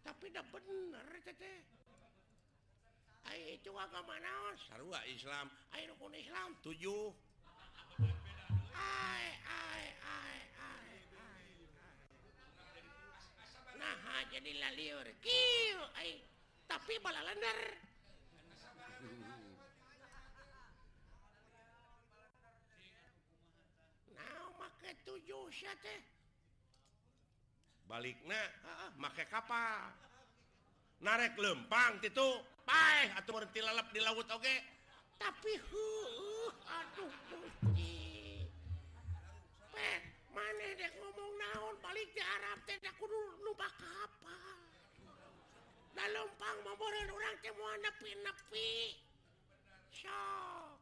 Tapi 0.03 0.23
udah 0.31 0.45
bener 0.51 1.07
teteh 1.23 1.77
ayo 3.27 3.45
itu 3.59 3.71
agama 3.75 4.15
naon 4.23 4.55
sarua 4.67 5.03
Islam. 5.07 5.51
Ayo 5.75 5.93
rukun 5.95 6.15
Islam 6.15 6.55
tujuh. 6.63 7.11
Ay 8.77 9.27
ay 9.43 9.85
ay 9.99 10.37
ay 10.55 10.89
ay 11.11 11.49
nah 13.77 14.21
jadi 14.33 14.51
laliur 14.57 15.05
kieu 15.21 15.81
ay 15.97 16.21
tapi 16.65 16.97
balalandar 17.01 17.57
tujuh 25.07 25.47
balik 27.87 28.19
make 28.99 29.23
kapal. 29.31 29.95
Narek 30.99 31.39
lempang 31.39 32.01
itu 32.03 32.27
baik 32.67 33.15
atau 33.21 33.31
berhenti 33.37 33.63
lalap 33.63 33.87
di 33.95 34.01
laut 34.03 34.27
Oke? 34.27 34.43
Okay? 34.43 34.59
tapi 35.17 35.53
huh, 35.57 36.49
aduh 36.69 37.13
mana 40.37 40.67
dek 40.77 40.93
ngomong 41.01 41.33
naon? 41.41 41.75
Balik 41.81 42.13
di 42.13 42.21
Arab 42.21 42.61
teh 42.69 42.77
da 42.77 42.93
kudu 43.01 43.41
numpak 43.41 43.73
kapal. 43.81 44.57
Da 45.97 46.05
lempang 46.13 46.57
maboreun 46.61 47.09
urang 47.09 47.37
teh 47.41 47.49
moal 47.57 47.77
nepi-nepi. 47.81 49.01
Sok. 49.89 50.77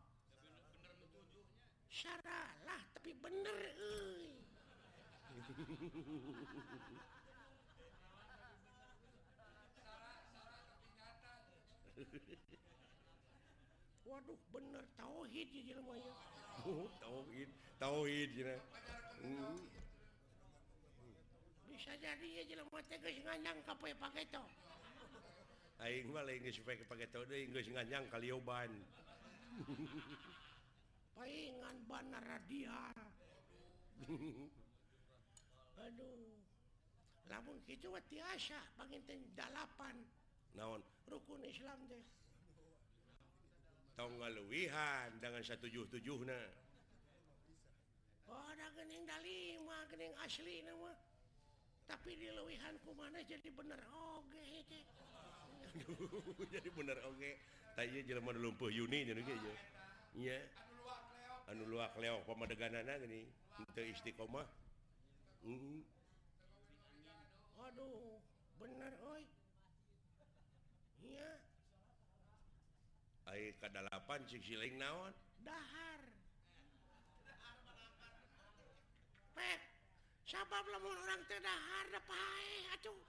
Syaralah 1.88 2.84
tapi 3.06 3.14
bener 3.22 3.54
Waduh 14.10 14.42
bener 14.50 14.82
tauhid 14.98 15.46
oh, 16.66 16.90
tauhid 16.98 17.46
tauhid 17.78 18.30
hmm. 19.22 19.54
bisa 21.70 21.94
jadi 22.02 22.42
ya 22.42 22.44
jelema 22.50 22.82
teh 22.90 22.98
geus 23.06 23.22
nganyang 23.22 23.62
ka 23.70 23.78
poe 23.78 23.94
pageto 24.02 24.42
aing 25.78 26.10
mah 26.10 26.26
lain 26.26 26.42
geus 26.42 26.58
poe 26.66 26.74
pageto 26.90 27.22
deui 27.30 27.54
geus 27.54 27.70
nganyang 27.70 28.10
ka 28.10 28.18
lioban. 28.18 28.74
pengan 31.16 31.76
Banar 31.88 32.24
radio 32.24 32.76
Aduh 35.82 36.36
lamun 37.26 37.58
tiasa 38.12 38.60
panginten 38.78 39.18
dalapan. 39.34 39.98
Naon? 40.54 40.84
Rukun 41.10 41.42
Islam 41.42 41.80
deh 41.90 42.04
tonggaluwihan 43.96 45.08
dengan 45.24 45.40
177 45.40 46.04
oh, 48.28 48.44
ada 48.52 48.68
gening 48.76 49.08
dalima 49.08 49.88
gening 49.88 50.12
asli 50.20 50.60
nama 50.68 50.92
tapi 51.88 52.20
di 52.20 52.28
lewihan 52.28 52.76
ku 52.84 52.92
mana 52.92 53.24
jadi 53.24 53.48
bener 53.56 53.80
oge 53.88 54.44
okay. 54.68 54.84
Jadi 56.56 56.72
bener 56.72 56.98
oge. 57.04 57.20
Okay. 57.20 57.34
tanya 57.76 58.00
jelema 58.08 58.32
lumpuh 58.32 58.72
Yuni 58.72 59.04
jadi 59.04 59.22
ge 59.22 59.36
ya. 60.16 60.40
anu 61.46 61.64
luak 61.70 61.94
leok 62.02 62.26
pemedeganan 62.26 62.90
gini 63.06 63.30
untuk 63.62 63.86
istiqomah. 63.86 64.48
Hmm. 65.46 65.86
aduh 67.62 68.18
bener 68.58 68.94
oi. 69.06 69.24
Iya. 71.06 71.32
Air 73.30 73.54
ke 73.62 73.68
delapan 73.70 74.20
cik 74.26 74.42
siling 74.42 74.76
naon? 74.82 75.14
Dahar. 75.46 76.02
Pep 79.38 79.62
sabab 80.26 80.66
lamun 80.74 80.98
orang 80.98 81.22
teh 81.30 81.38
dahar 81.42 81.86
da 81.94 82.02
pae 82.10 82.58
atuh. 82.74 83.02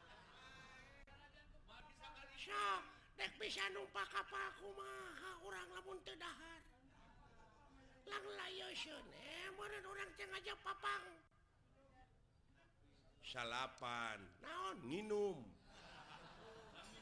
Sok 2.37 2.83
dek 3.17 3.33
bisa 3.41 3.65
numpak 3.73 4.05
kapal 4.13 4.49
kumaha 4.61 5.31
orang 5.41 5.69
lamun 5.73 5.99
teh 6.05 6.17
dahar? 6.21 6.66
eh, 8.07 9.51
salapan. 13.27 14.21
Naon? 14.43 14.77
Minum 14.87 15.39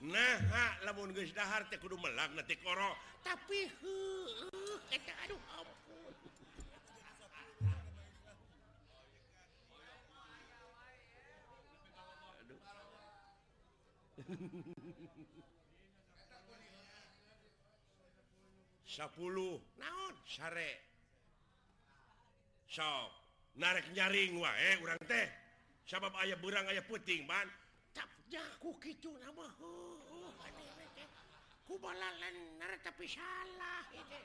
nah 0.04 0.72
lamun 0.84 1.16
Guhar 1.16 1.64
kudu 1.80 1.96
melak 1.96 2.28
nanti 2.36 2.60
koro. 2.60 2.92
Tapi 3.24 3.72
heuh 3.80 4.76
eta, 4.92 5.12
aduh, 5.24 5.40
aduh. 12.44 12.60
10 18.84 19.80
naon? 19.80 20.14
Sare. 20.28 20.93
so 22.74 23.06
narek 23.54 23.86
nyaring 23.94 24.34
wa 24.34 24.50
eh 24.50 24.74
urang 24.82 24.98
teh. 25.06 25.30
Sabab 25.86 26.10
ayah 26.26 26.34
berang 26.42 26.66
ayah 26.74 26.82
puting 26.82 27.22
ban. 27.22 27.46
Tap 27.94 28.10
jaku 28.26 28.74
gitu 28.82 29.14
nama. 29.22 29.46
Ku 31.62 31.78
balalan 31.78 32.34
narek 32.58 32.82
tapi 32.82 33.06
salah 33.06 33.86
itu 33.94 34.18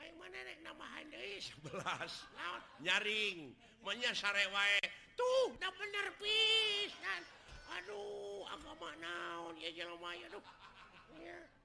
Ayo 0.00 0.12
mana 0.16 0.38
rek 0.48 0.58
nama 0.64 0.84
handai 0.96 1.44
sebelas. 1.44 2.24
Laut. 2.32 2.64
nyaring. 2.80 3.52
Mana 3.84 4.10
sare 4.16 4.48
wae, 4.48 4.80
tuh 5.12 5.52
dah 5.60 5.70
bener 5.76 6.08
pisan. 6.16 7.22
Aduh 7.78 8.48
agama 8.48 8.96
naon 8.96 9.60
ya 9.60 9.68
jelema 9.76 10.16
ya 10.16 10.32
aduh. 10.32 10.44
Ya. 11.20 11.57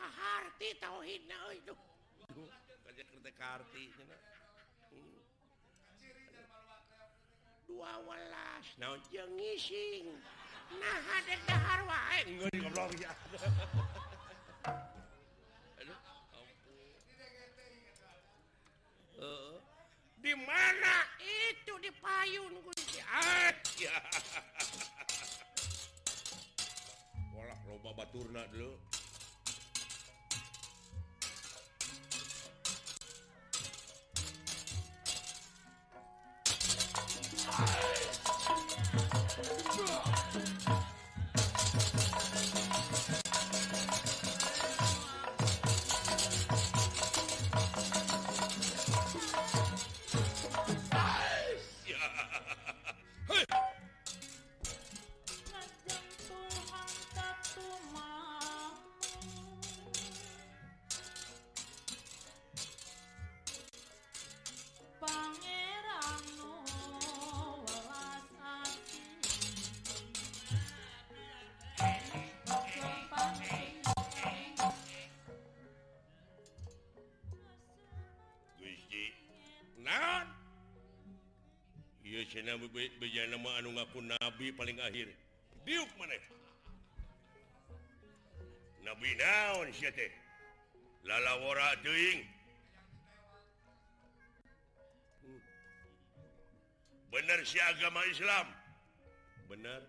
kahati 0.00 0.68
tauhidna 0.80 1.36
euy 1.52 1.60
duh 1.68 1.76
kerja 2.88 3.04
kerja 3.04 3.30
kahati 3.36 3.84
hmm. 3.92 5.20
dua 7.68 7.92
welas 8.08 8.66
naon? 8.80 9.00
jeung 9.12 9.30
ngising. 9.36 10.08
Nah 10.70 10.98
hadek 11.06 11.40
dahar 11.46 11.80
wae. 11.86 12.20
Ngeun 12.26 12.54
goblok 12.62 12.90
ya. 12.98 13.10
Ampun. 16.34 16.94
Di 20.20 20.32
mana 20.36 20.96
itu 21.22 21.72
di 21.80 21.90
payun 21.98 22.52
kunci 22.62 23.00
ah, 23.06 23.54
ya. 23.78 23.96
Walah 27.34 27.58
loba 27.66 27.90
baturna 28.04 28.46
dulu. 28.50 28.89
Thank 37.42 37.70
you. 40.54 40.59
anu 83.58 83.70
ngaku 83.76 84.00
nabi 84.00 84.52
paling 84.56 84.78
akhir. 84.80 85.08
Diuk 85.66 85.90
maneh. 86.00 86.22
Nabi 88.80 89.10
naon 89.20 89.68
lalawara 91.04 91.76
deing 91.84 92.24
bener 97.12 97.38
si 97.44 97.60
agama 97.60 98.00
Islam? 98.08 98.46
Bener. 99.48 99.82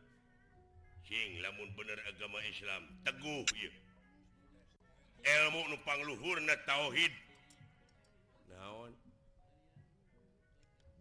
Sing 1.08 1.44
lamun 1.44 1.72
bener 1.76 2.00
agama 2.08 2.40
Islam 2.48 2.82
teguh 3.04 3.48
ya. 3.56 3.72
ilmu 5.22 5.70
nupang 5.70 6.02
luhur 6.04 6.42
na 6.42 6.56
tauhid. 6.66 7.14
Naon? 8.50 8.92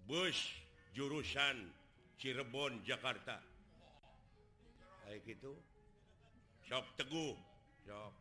Bus 0.07 0.39
jurusan 0.95 1.71
Cirebon 2.21 2.85
Jakarta. 2.85 3.41
Kayak 5.07 5.21
gitu. 5.27 5.53
Sok 6.69 6.87
teguh. 7.01 7.35
Sok. 7.87 8.13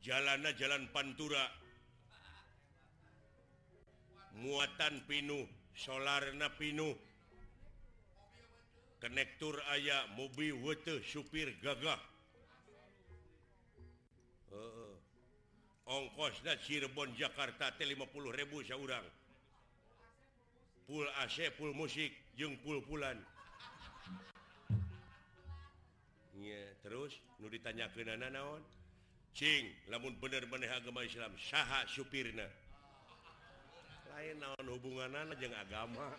Jalana 0.00 0.50
jalan 0.56 0.88
pantura. 0.92 1.44
Muatan 4.40 5.04
pinuh 5.04 5.44
solarna 5.74 6.52
pinuh. 6.60 6.94
Konektur 9.00 9.56
ayah 9.72 10.04
mobil 10.12 10.52
wete 10.60 11.00
supir 11.00 11.56
gagah. 11.64 11.96
Uh, 14.50 14.92
ongkosnya 15.88 16.58
Cirebon 16.60 17.16
Jakarta 17.16 17.72
T50.000 17.80 18.50
seorang 18.66 19.19
full 20.88 21.08
AC 21.20 21.50
full 21.56 21.72
musik 21.74 22.12
jengpulpulan 22.36 23.18
terus 26.80 27.12
nu 27.38 27.46
ditanya 27.52 27.86
ke 27.92 28.02
naon? 28.02 28.64
Cing 29.30 29.70
namun 29.86 30.16
bener-bener 30.18 30.72
agama 30.74 31.04
Islam 31.06 31.30
sah 31.38 31.86
supirna? 31.86 32.48
Lain 34.10 34.36
naon 34.42 34.66
hubungan 34.74 35.14
anak 35.14 35.38
je 35.38 35.46
agama? 35.54 36.10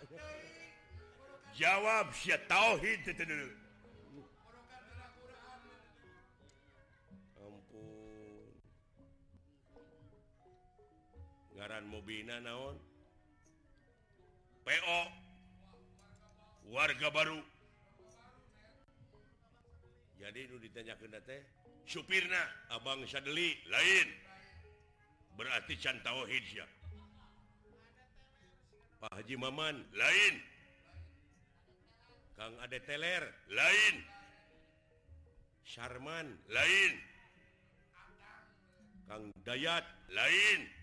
Jawab 1.57 2.15
si 2.15 2.31
tauhid 2.47 3.03
ampun. 7.35 8.47
Ngaran 11.59 11.83
mobina 11.91 12.39
naon? 12.39 12.79
PO 14.61 14.99
warga 16.71 17.07
baru. 17.11 17.39
Jadi 20.21 20.39
itu 20.45 20.55
ditanya 20.61 20.93
ke 21.01 21.09
teh 21.25 21.41
supirna 21.89 22.41
Abang 22.69 23.01
Sadeli 23.09 23.57
lain. 23.67 24.07
Berarti 25.33 25.73
cantao 25.79 26.27
hijab 26.29 26.69
Pak 29.01 29.17
Haji 29.17 29.33
Maman 29.33 29.81
lain. 29.97 30.35
Kang 32.37 32.53
Ade 32.61 32.77
Teler 32.85 33.25
lain. 33.49 33.95
Sarman 35.65 36.37
lain. 36.53 36.93
Kang 39.09 39.33
Dayat 39.41 39.85
lain. 40.13 40.80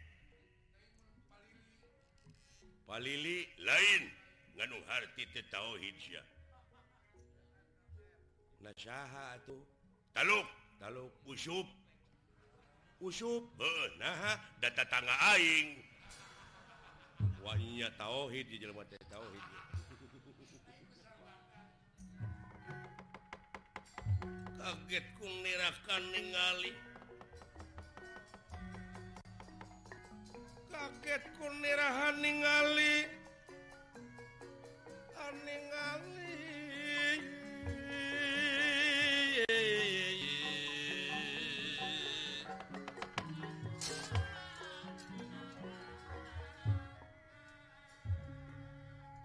palili 2.89 3.45
lain. 3.61 4.03
Ngandung 4.57 4.83
arti 4.91 5.23
tauhidya 5.53 6.25
nasaha 8.65 9.39
tuh 9.47 9.63
taluk. 10.17 10.49
Taluk. 10.83 11.13
Usup. 11.29 11.69
Usup. 12.99 13.45
Uh, 13.61 13.87
nah 14.01 14.41
data 14.59 14.83
tangga 14.89 15.15
aing. 15.37 15.79
Wanya 17.45 17.93
tauhid 17.95 18.51
di 18.51 18.59
jelema 18.59 18.83
teh 18.89 18.99
tauhid 19.07 19.47
kaget 24.69 25.05
kung 25.17 25.33
nirakan 25.41 26.03
ningali. 26.13 26.73
Kaget 30.79 31.23
kun 31.35 31.55
nirahan 31.59 32.15
ningali 32.23 33.11
ningali. 35.43 36.39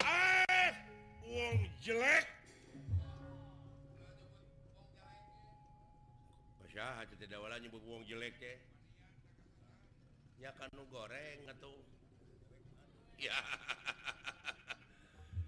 Eh 0.02 0.70
wong 1.22 1.58
jelek. 1.78 2.26
Itu 7.04 7.14
tidak 7.20 7.38
wala 7.38 7.60
nyebut 7.62 7.84
wong 7.86 8.02
jelek 8.08 8.34
teh 8.42 8.56
ya 13.24 13.40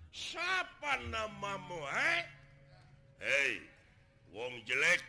siapa 0.08 0.96
namamu 1.12 1.76
eh? 1.92 2.20
Hei 3.20 3.60
wong 4.32 4.64
jelek 4.64 5.04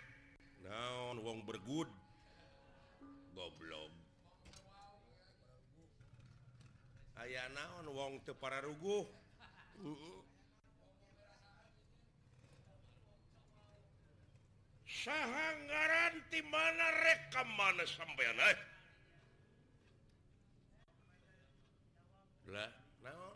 naon 0.67 1.23
wong 1.23 1.47
bergud 1.47 1.87
goblok 3.31 3.91
aya 7.23 7.47
naon 7.55 7.87
wong 7.95 8.13
te 8.27 8.35
para 8.35 8.59
Heeh. 8.59 9.07
uh. 9.87 10.19
sahanggaran 14.87 16.19
di 16.27 16.41
mana 16.51 16.85
rekam 17.05 17.47
mana 17.55 17.87
sampean 17.87 18.35
eh? 18.43 18.76
lah 22.47 22.71
oh. 22.71 22.71
naon 23.03 23.33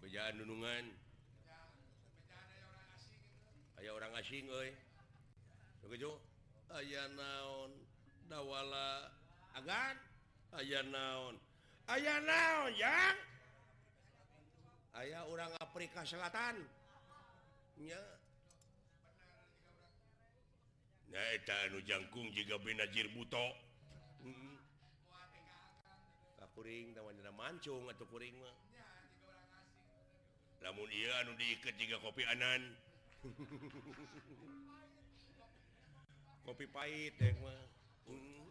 bejaan 0.00 0.40
dunungan. 0.40 0.84
Aya 3.78 3.90
orang 3.92 4.12
asing 4.16 4.48
euy 4.48 4.72
gejo 5.92 6.16
aya 6.72 7.04
naon 7.12 7.70
dawala 8.32 9.12
agan. 9.60 9.96
Aya 10.56 10.80
naon. 10.88 11.36
Aya 11.92 12.16
naon 12.24 12.72
yang 12.80 13.16
aya 14.96 15.20
orang 15.28 15.52
Afrika 15.60 16.04
Selatan. 16.08 16.56
Nya. 17.80 18.00
Nah, 21.12 21.36
jangkung 21.84 22.32
jika 22.32 22.56
binajir 22.56 23.12
buto. 23.12 23.71
kuring 26.62 26.94
mancung 27.34 27.90
atau 27.90 28.06
kuring 28.06 28.38
mah 28.38 28.54
namun 30.62 30.86
ia 30.94 31.10
anu 31.26 31.34
diikat 31.34 31.74
juga 31.74 31.98
kopi 31.98 32.22
anan. 32.22 32.62
Kopi 36.46 36.70
pahit 36.70 37.18
yang 37.18 37.34
mah 37.42 37.66
hmm. 38.06 38.46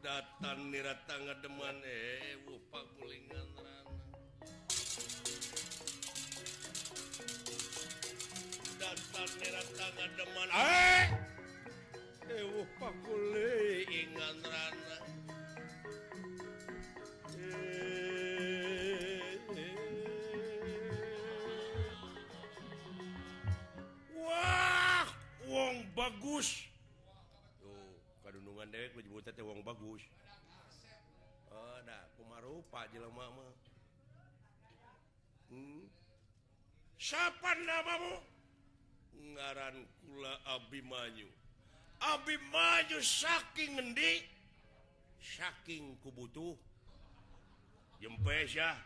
datan 0.00 0.72
niratangga 0.72 1.36
deman 1.44 1.76
eh, 1.84 2.32
eh 2.32 2.48
upa 2.48 2.80
kulingan 2.96 3.48
rana 3.60 3.96
datan 8.80 9.28
niratangga 9.36 10.06
deman 10.16 10.48
eh! 10.48 11.12
Eh 12.28 12.44
pakule 12.80 13.84
kulingan 13.84 14.36
rana 14.48 14.96
bagus. 26.08 26.64
Kadunungan 28.24 28.68
bagus. 29.60 30.02
Eh, 31.48 31.80
Pak 32.72 32.92
hmm. 35.52 35.84
siapa 36.96 37.50
namamu? 37.60 38.20
Ngaran 39.36 39.76
kula 40.04 40.32
Abimanyu. 40.56 41.28
Abimanyu 42.00 42.98
saking 43.04 43.76
ngendi? 43.76 44.24
Saking 45.20 45.98
kubutuh 46.00 46.56
jempe 48.00 48.48
ya. 48.48 48.76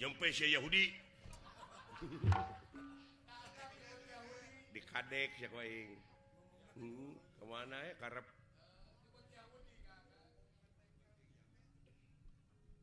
Jempe 0.00 0.26
Yahudi. 0.32 0.84
di 4.76 4.84
dikadek 4.84 5.32
eh. 5.40 5.88
hmm, 6.76 7.40
kemana 7.40 7.80
ya 7.80 7.88
eh, 7.88 7.94
karep 7.96 8.28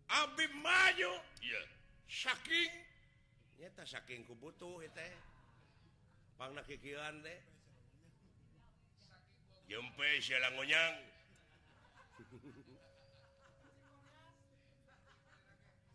Abi 0.10 0.50
maju 0.58 1.14
ya 1.46 1.62
saking 2.10 2.74
nyata 3.62 3.86
saking 3.86 4.26
kubutuh 4.26 4.82
teh 4.98 5.14
pangna 6.42 6.66
kikilan 6.66 7.22
deh 7.22 7.40
jempe 9.70 10.18
sialang 10.18 10.58
ngonyang 10.58 10.98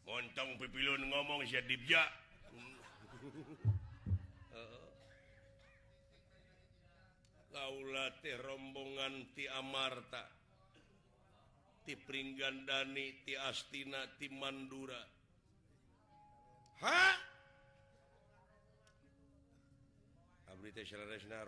montong 0.06 0.62
pipilun 0.62 1.10
ngomong 1.10 1.42
siya 1.42 1.58
dibja 1.66 2.06
hmm. 2.54 3.77
kaulati 7.58 8.30
rombongan 8.38 9.34
ti 9.34 9.50
Amarta 9.50 10.22
ti 11.82 11.98
Pringgandani 11.98 13.26
ti 13.26 13.34
Astina 13.34 14.06
ti 14.14 14.30
Mandura. 14.30 15.02
Ha 16.86 17.02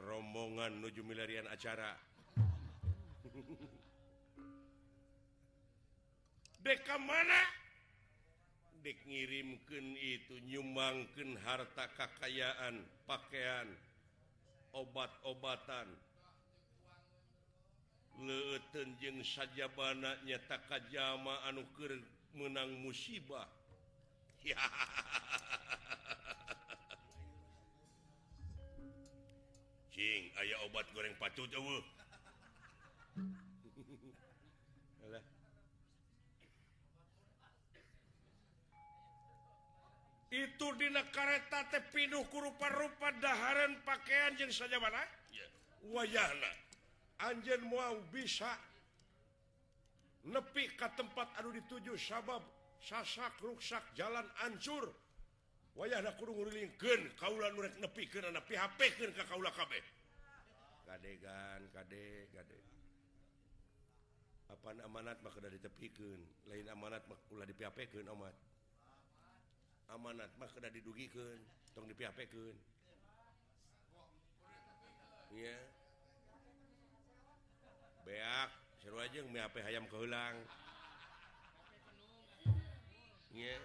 rombongan 0.02 0.82
nuju 0.82 1.06
milarian 1.06 1.46
acara. 1.46 1.94
Deka 6.66 6.98
mana? 6.98 7.62
Dek 8.80 8.96
ngirimkeun 9.04 9.92
itu 10.00 10.40
nyumbangkeun 10.48 11.36
harta 11.44 11.84
kakayaan 11.94 12.80
pakaian. 13.04 13.68
obat-obatan. 14.74 15.88
Letenjeng 18.20 19.24
saja 19.24 19.64
bana 19.72 20.12
tak 20.44 20.68
jama 20.92 21.40
anuker 21.48 21.96
menang 22.36 22.68
musibah. 22.84 23.48
Ya 30.00 30.32
aya 30.40 30.56
obat 30.64 30.88
goreng 30.96 31.12
pacu 31.20 31.44
itu 40.30 40.66
dina 40.78 41.02
kareta 41.10 41.66
tepinuh 41.74 42.22
kurupa-rupa 42.30 43.10
daharan 43.18 43.74
pakaian 43.82 44.38
yang 44.38 44.50
saja 44.54 44.78
mana? 44.78 45.02
Wayahna. 45.90 46.52
Anj 47.20 47.50
mau 47.66 47.98
bisa 48.14 48.48
nepi 50.24 50.72
ke 50.78 50.88
tempat 50.96 51.28
Aduh 51.42 51.52
dituju 51.52 51.98
sabab 51.98 52.40
sasak 52.78 53.42
ruksak 53.42 53.82
jalan 53.98 54.24
ancur. 54.46 54.86
Wayahna 55.74 56.14
kurung 56.14 56.46
kaula 57.18 57.50
nu 57.50 57.66
rek 57.66 57.74
nepi 57.82 58.06
ke 58.06 58.22
nepi 58.22 58.54
HP 58.54 58.78
ka 59.18 59.26
kaula 59.26 59.50
kabeh. 59.50 59.82
Kadegan 60.86 61.62
kade 61.74 62.30
gade 62.34 62.58
apa 64.50 64.74
amanat 64.82 65.22
maka 65.22 65.38
dari 65.38 65.62
ditepikeun 65.62 66.50
lain 66.50 66.66
amanat 66.74 67.06
mah 67.06 67.16
ulah 67.30 67.46
di 67.46 67.54
PHP 67.54 67.94
amanat 69.90 70.30
mah 70.38 70.46
kena 70.54 70.70
didugikan 70.70 71.38
tong 71.74 71.86
dipiapekeun 71.90 72.54
iya. 75.34 75.58
Beak 78.06 78.50
seru 78.82 78.98
aja 78.98 79.20
miape 79.26 79.60
hayam 79.62 79.86
keulang 79.90 80.34
iya. 83.34 83.58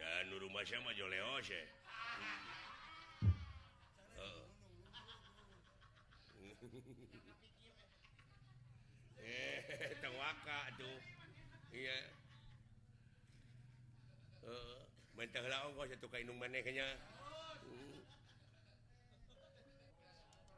Dan 0.00 0.32
rumah 0.40 0.64
saya 0.64 0.80
mah 0.84 0.96
joleos 0.96 1.48
ya 1.48 1.79
Eh, 6.60 6.68
eh, 9.24 9.96
manehnya 16.36 16.84
hmm. 17.64 18.04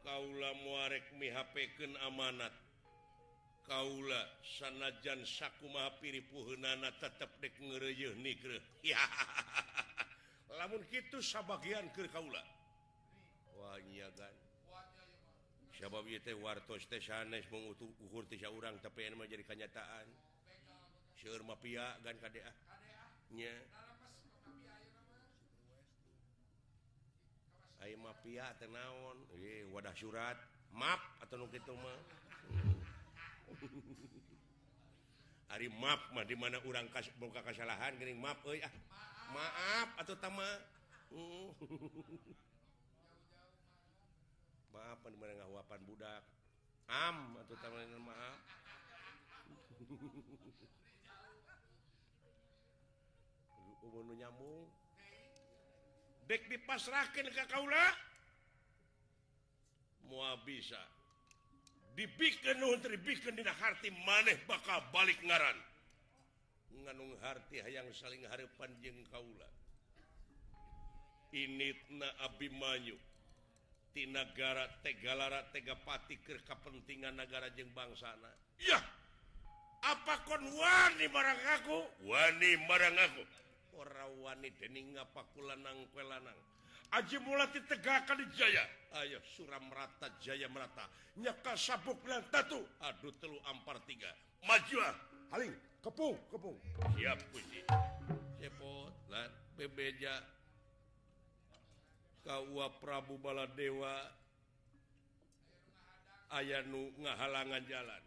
Kaula 0.03 0.51
muarek 0.67 1.07
mihken 1.23 1.95
amanat. 2.03 2.51
Kaula 3.63 4.27
sanajan 4.43 5.23
saku 5.23 5.71
piri 6.03 6.19
puhunana 6.27 6.91
tetap 6.99 7.31
dek 7.39 7.55
ngereyeh 7.63 8.19
nikre 8.19 8.59
ya. 8.91 8.99
Lamun 10.59 10.83
gitu 10.91 11.23
sabagian 11.23 11.95
ke 11.95 12.11
kaula 12.11 12.43
wanyagan 13.55 14.41
sabab 15.83 16.07
wartos 16.39 16.87
sanes 16.87 17.43
mengutuhurtisya 17.51 18.47
orang 18.55 18.78
TPN 18.78 19.18
menjadi 19.18 19.43
kenyataan. 19.43 20.07
Seur 21.18 21.43
mafia 21.43 21.99
dan 22.07 22.14
KDAnya 22.22 23.51
mafia 27.99 28.47
tenaon 28.62 29.26
eh 29.43 29.66
wadah 29.74 29.91
surat. 29.99 30.39
Map 30.70 31.03
atau 31.18 31.43
nu 31.43 31.51
kitu 31.51 31.74
mah. 31.74 31.99
Ari 35.59 35.66
map 35.66 36.14
mah 36.14 36.22
di 36.22 36.39
mana 36.39 36.62
urang 36.64 36.87
kas, 36.95 37.11
boga 37.18 37.43
kesalahan 37.43 37.99
geuning 37.99 38.22
map 38.22 38.39
euy 38.47 38.62
ah. 38.62 38.70
Maaf 39.35 39.99
atau 39.99 40.14
tama 40.14 40.47
uh. 41.11 41.51
Mm. 41.59 42.39
maaf 44.73 44.99
menengahuapan 45.05 45.81
budak. 45.87 46.25
Am 46.89 47.37
atau 47.39 47.57
taman 47.61 48.03
maaf. 48.03 48.41
Umur 53.87 54.14
nyambung. 54.16 54.66
Dek 56.27 56.49
dipasrahkan 56.49 57.29
ke 57.29 57.45
kaula 57.51 57.97
mua 60.07 60.37
bisa 60.45 60.79
dibikin 61.97 62.61
nuhun 62.61 62.81
terbikin 62.81 63.37
dina 63.37 63.53
harti 63.57 63.91
maneh 64.05 64.37
bakal 64.49 64.81
balik 64.93 65.18
ngaran. 65.25 65.57
Nganung 66.73 67.12
harti 67.20 67.61
hayang 67.61 67.89
saling 67.93 68.25
harapan 68.29 68.70
jeng 68.81 68.97
kaula. 69.12 69.49
Initna 71.33 72.09
abimanyu. 72.25 72.97
negara 74.09 74.64
Tegalara 74.80 75.45
Tegapati 75.53 76.16
ke 76.24 76.40
kepentingan 76.40 77.16
negara 77.16 77.53
jeng 77.53 77.68
bangsana. 77.76 78.32
Ya. 78.57 78.80
Apa 79.82 80.24
kon 80.24 80.40
Wani 80.40 81.07
barang 81.11 81.40
aku? 81.61 81.78
Wani 82.09 82.51
barang 82.64 82.97
aku. 82.97 83.22
Orang 83.76 84.12
Wani 84.24 84.49
dening 84.57 84.97
ngapakulanang 84.97 85.90
kwelanang. 85.93 86.38
Aji 86.93 87.20
mulati 87.24 87.61
tegakan 87.68 88.20
di 88.20 88.26
Jaya. 88.36 88.64
Ayo 89.01 89.20
suram 89.36 89.68
merata 89.68 90.12
Jaya 90.20 90.49
merata. 90.49 90.88
Nyaka 91.20 91.57
sabuk 91.57 92.01
dan 92.05 92.24
tatu. 92.32 92.61
Aduh 92.84 93.12
telu 93.20 93.36
ampar 93.49 93.80
tiga. 93.84 94.12
Maju 94.45 94.76
ah. 94.80 94.97
Haling 95.32 95.53
kepung 95.80 96.16
kepung. 96.28 96.57
Siap 96.97 97.18
puji 97.32 97.64
cepot 98.43 98.93
lan 99.09 99.30
bebeja. 99.57 100.22
Kawa 102.23 102.70
Prabu 102.79 103.18
Baladewa 103.18 104.11
aya 106.31 106.62
nu 106.66 106.95
ngahalangan 107.03 107.62
jalan. 107.66 108.03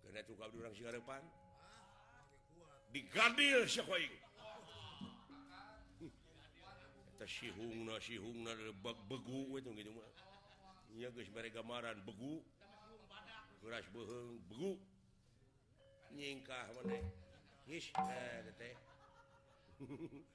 Karena 0.00 0.20
juga 0.26 0.46
orang 0.50 0.74
Singarepan 0.74 1.22
digadil 2.90 3.66
syakoing 3.66 4.10
kita 7.20 7.36
sihungna 7.36 8.00
sihungna 8.00 8.56
begu 8.80 9.60
itu 9.60 9.68
gitu 9.76 9.92
mah. 9.92 10.08
Iya 10.96 11.12
guys 11.12 11.28
bare 11.28 11.52
gambaran 11.52 12.00
begu. 12.08 12.40
Keras 13.60 13.84
beheng 13.92 14.40
begu. 14.48 14.80
Nyingkah 16.16 16.64
mana 16.80 16.96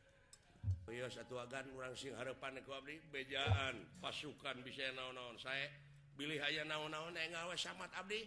Oh, 0.86 0.94
satugan 1.10 1.66
orang 1.74 1.98
sing 1.98 2.14
Harepan 2.14 2.62
bejaan 3.10 3.74
pasukan 3.98 4.62
bisa 4.62 4.86
naon-naon. 4.94 5.34
Saya 5.42 5.66
bilih 6.14 6.38
aya 6.38 6.62
naon-naon 6.62 7.18
ngawa 7.18 7.58
samat 7.58 7.90
Abdi. 7.98 8.22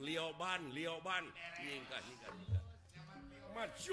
Lioban 0.00 0.68
Lioban. 0.72 1.24
Mas 3.52 3.88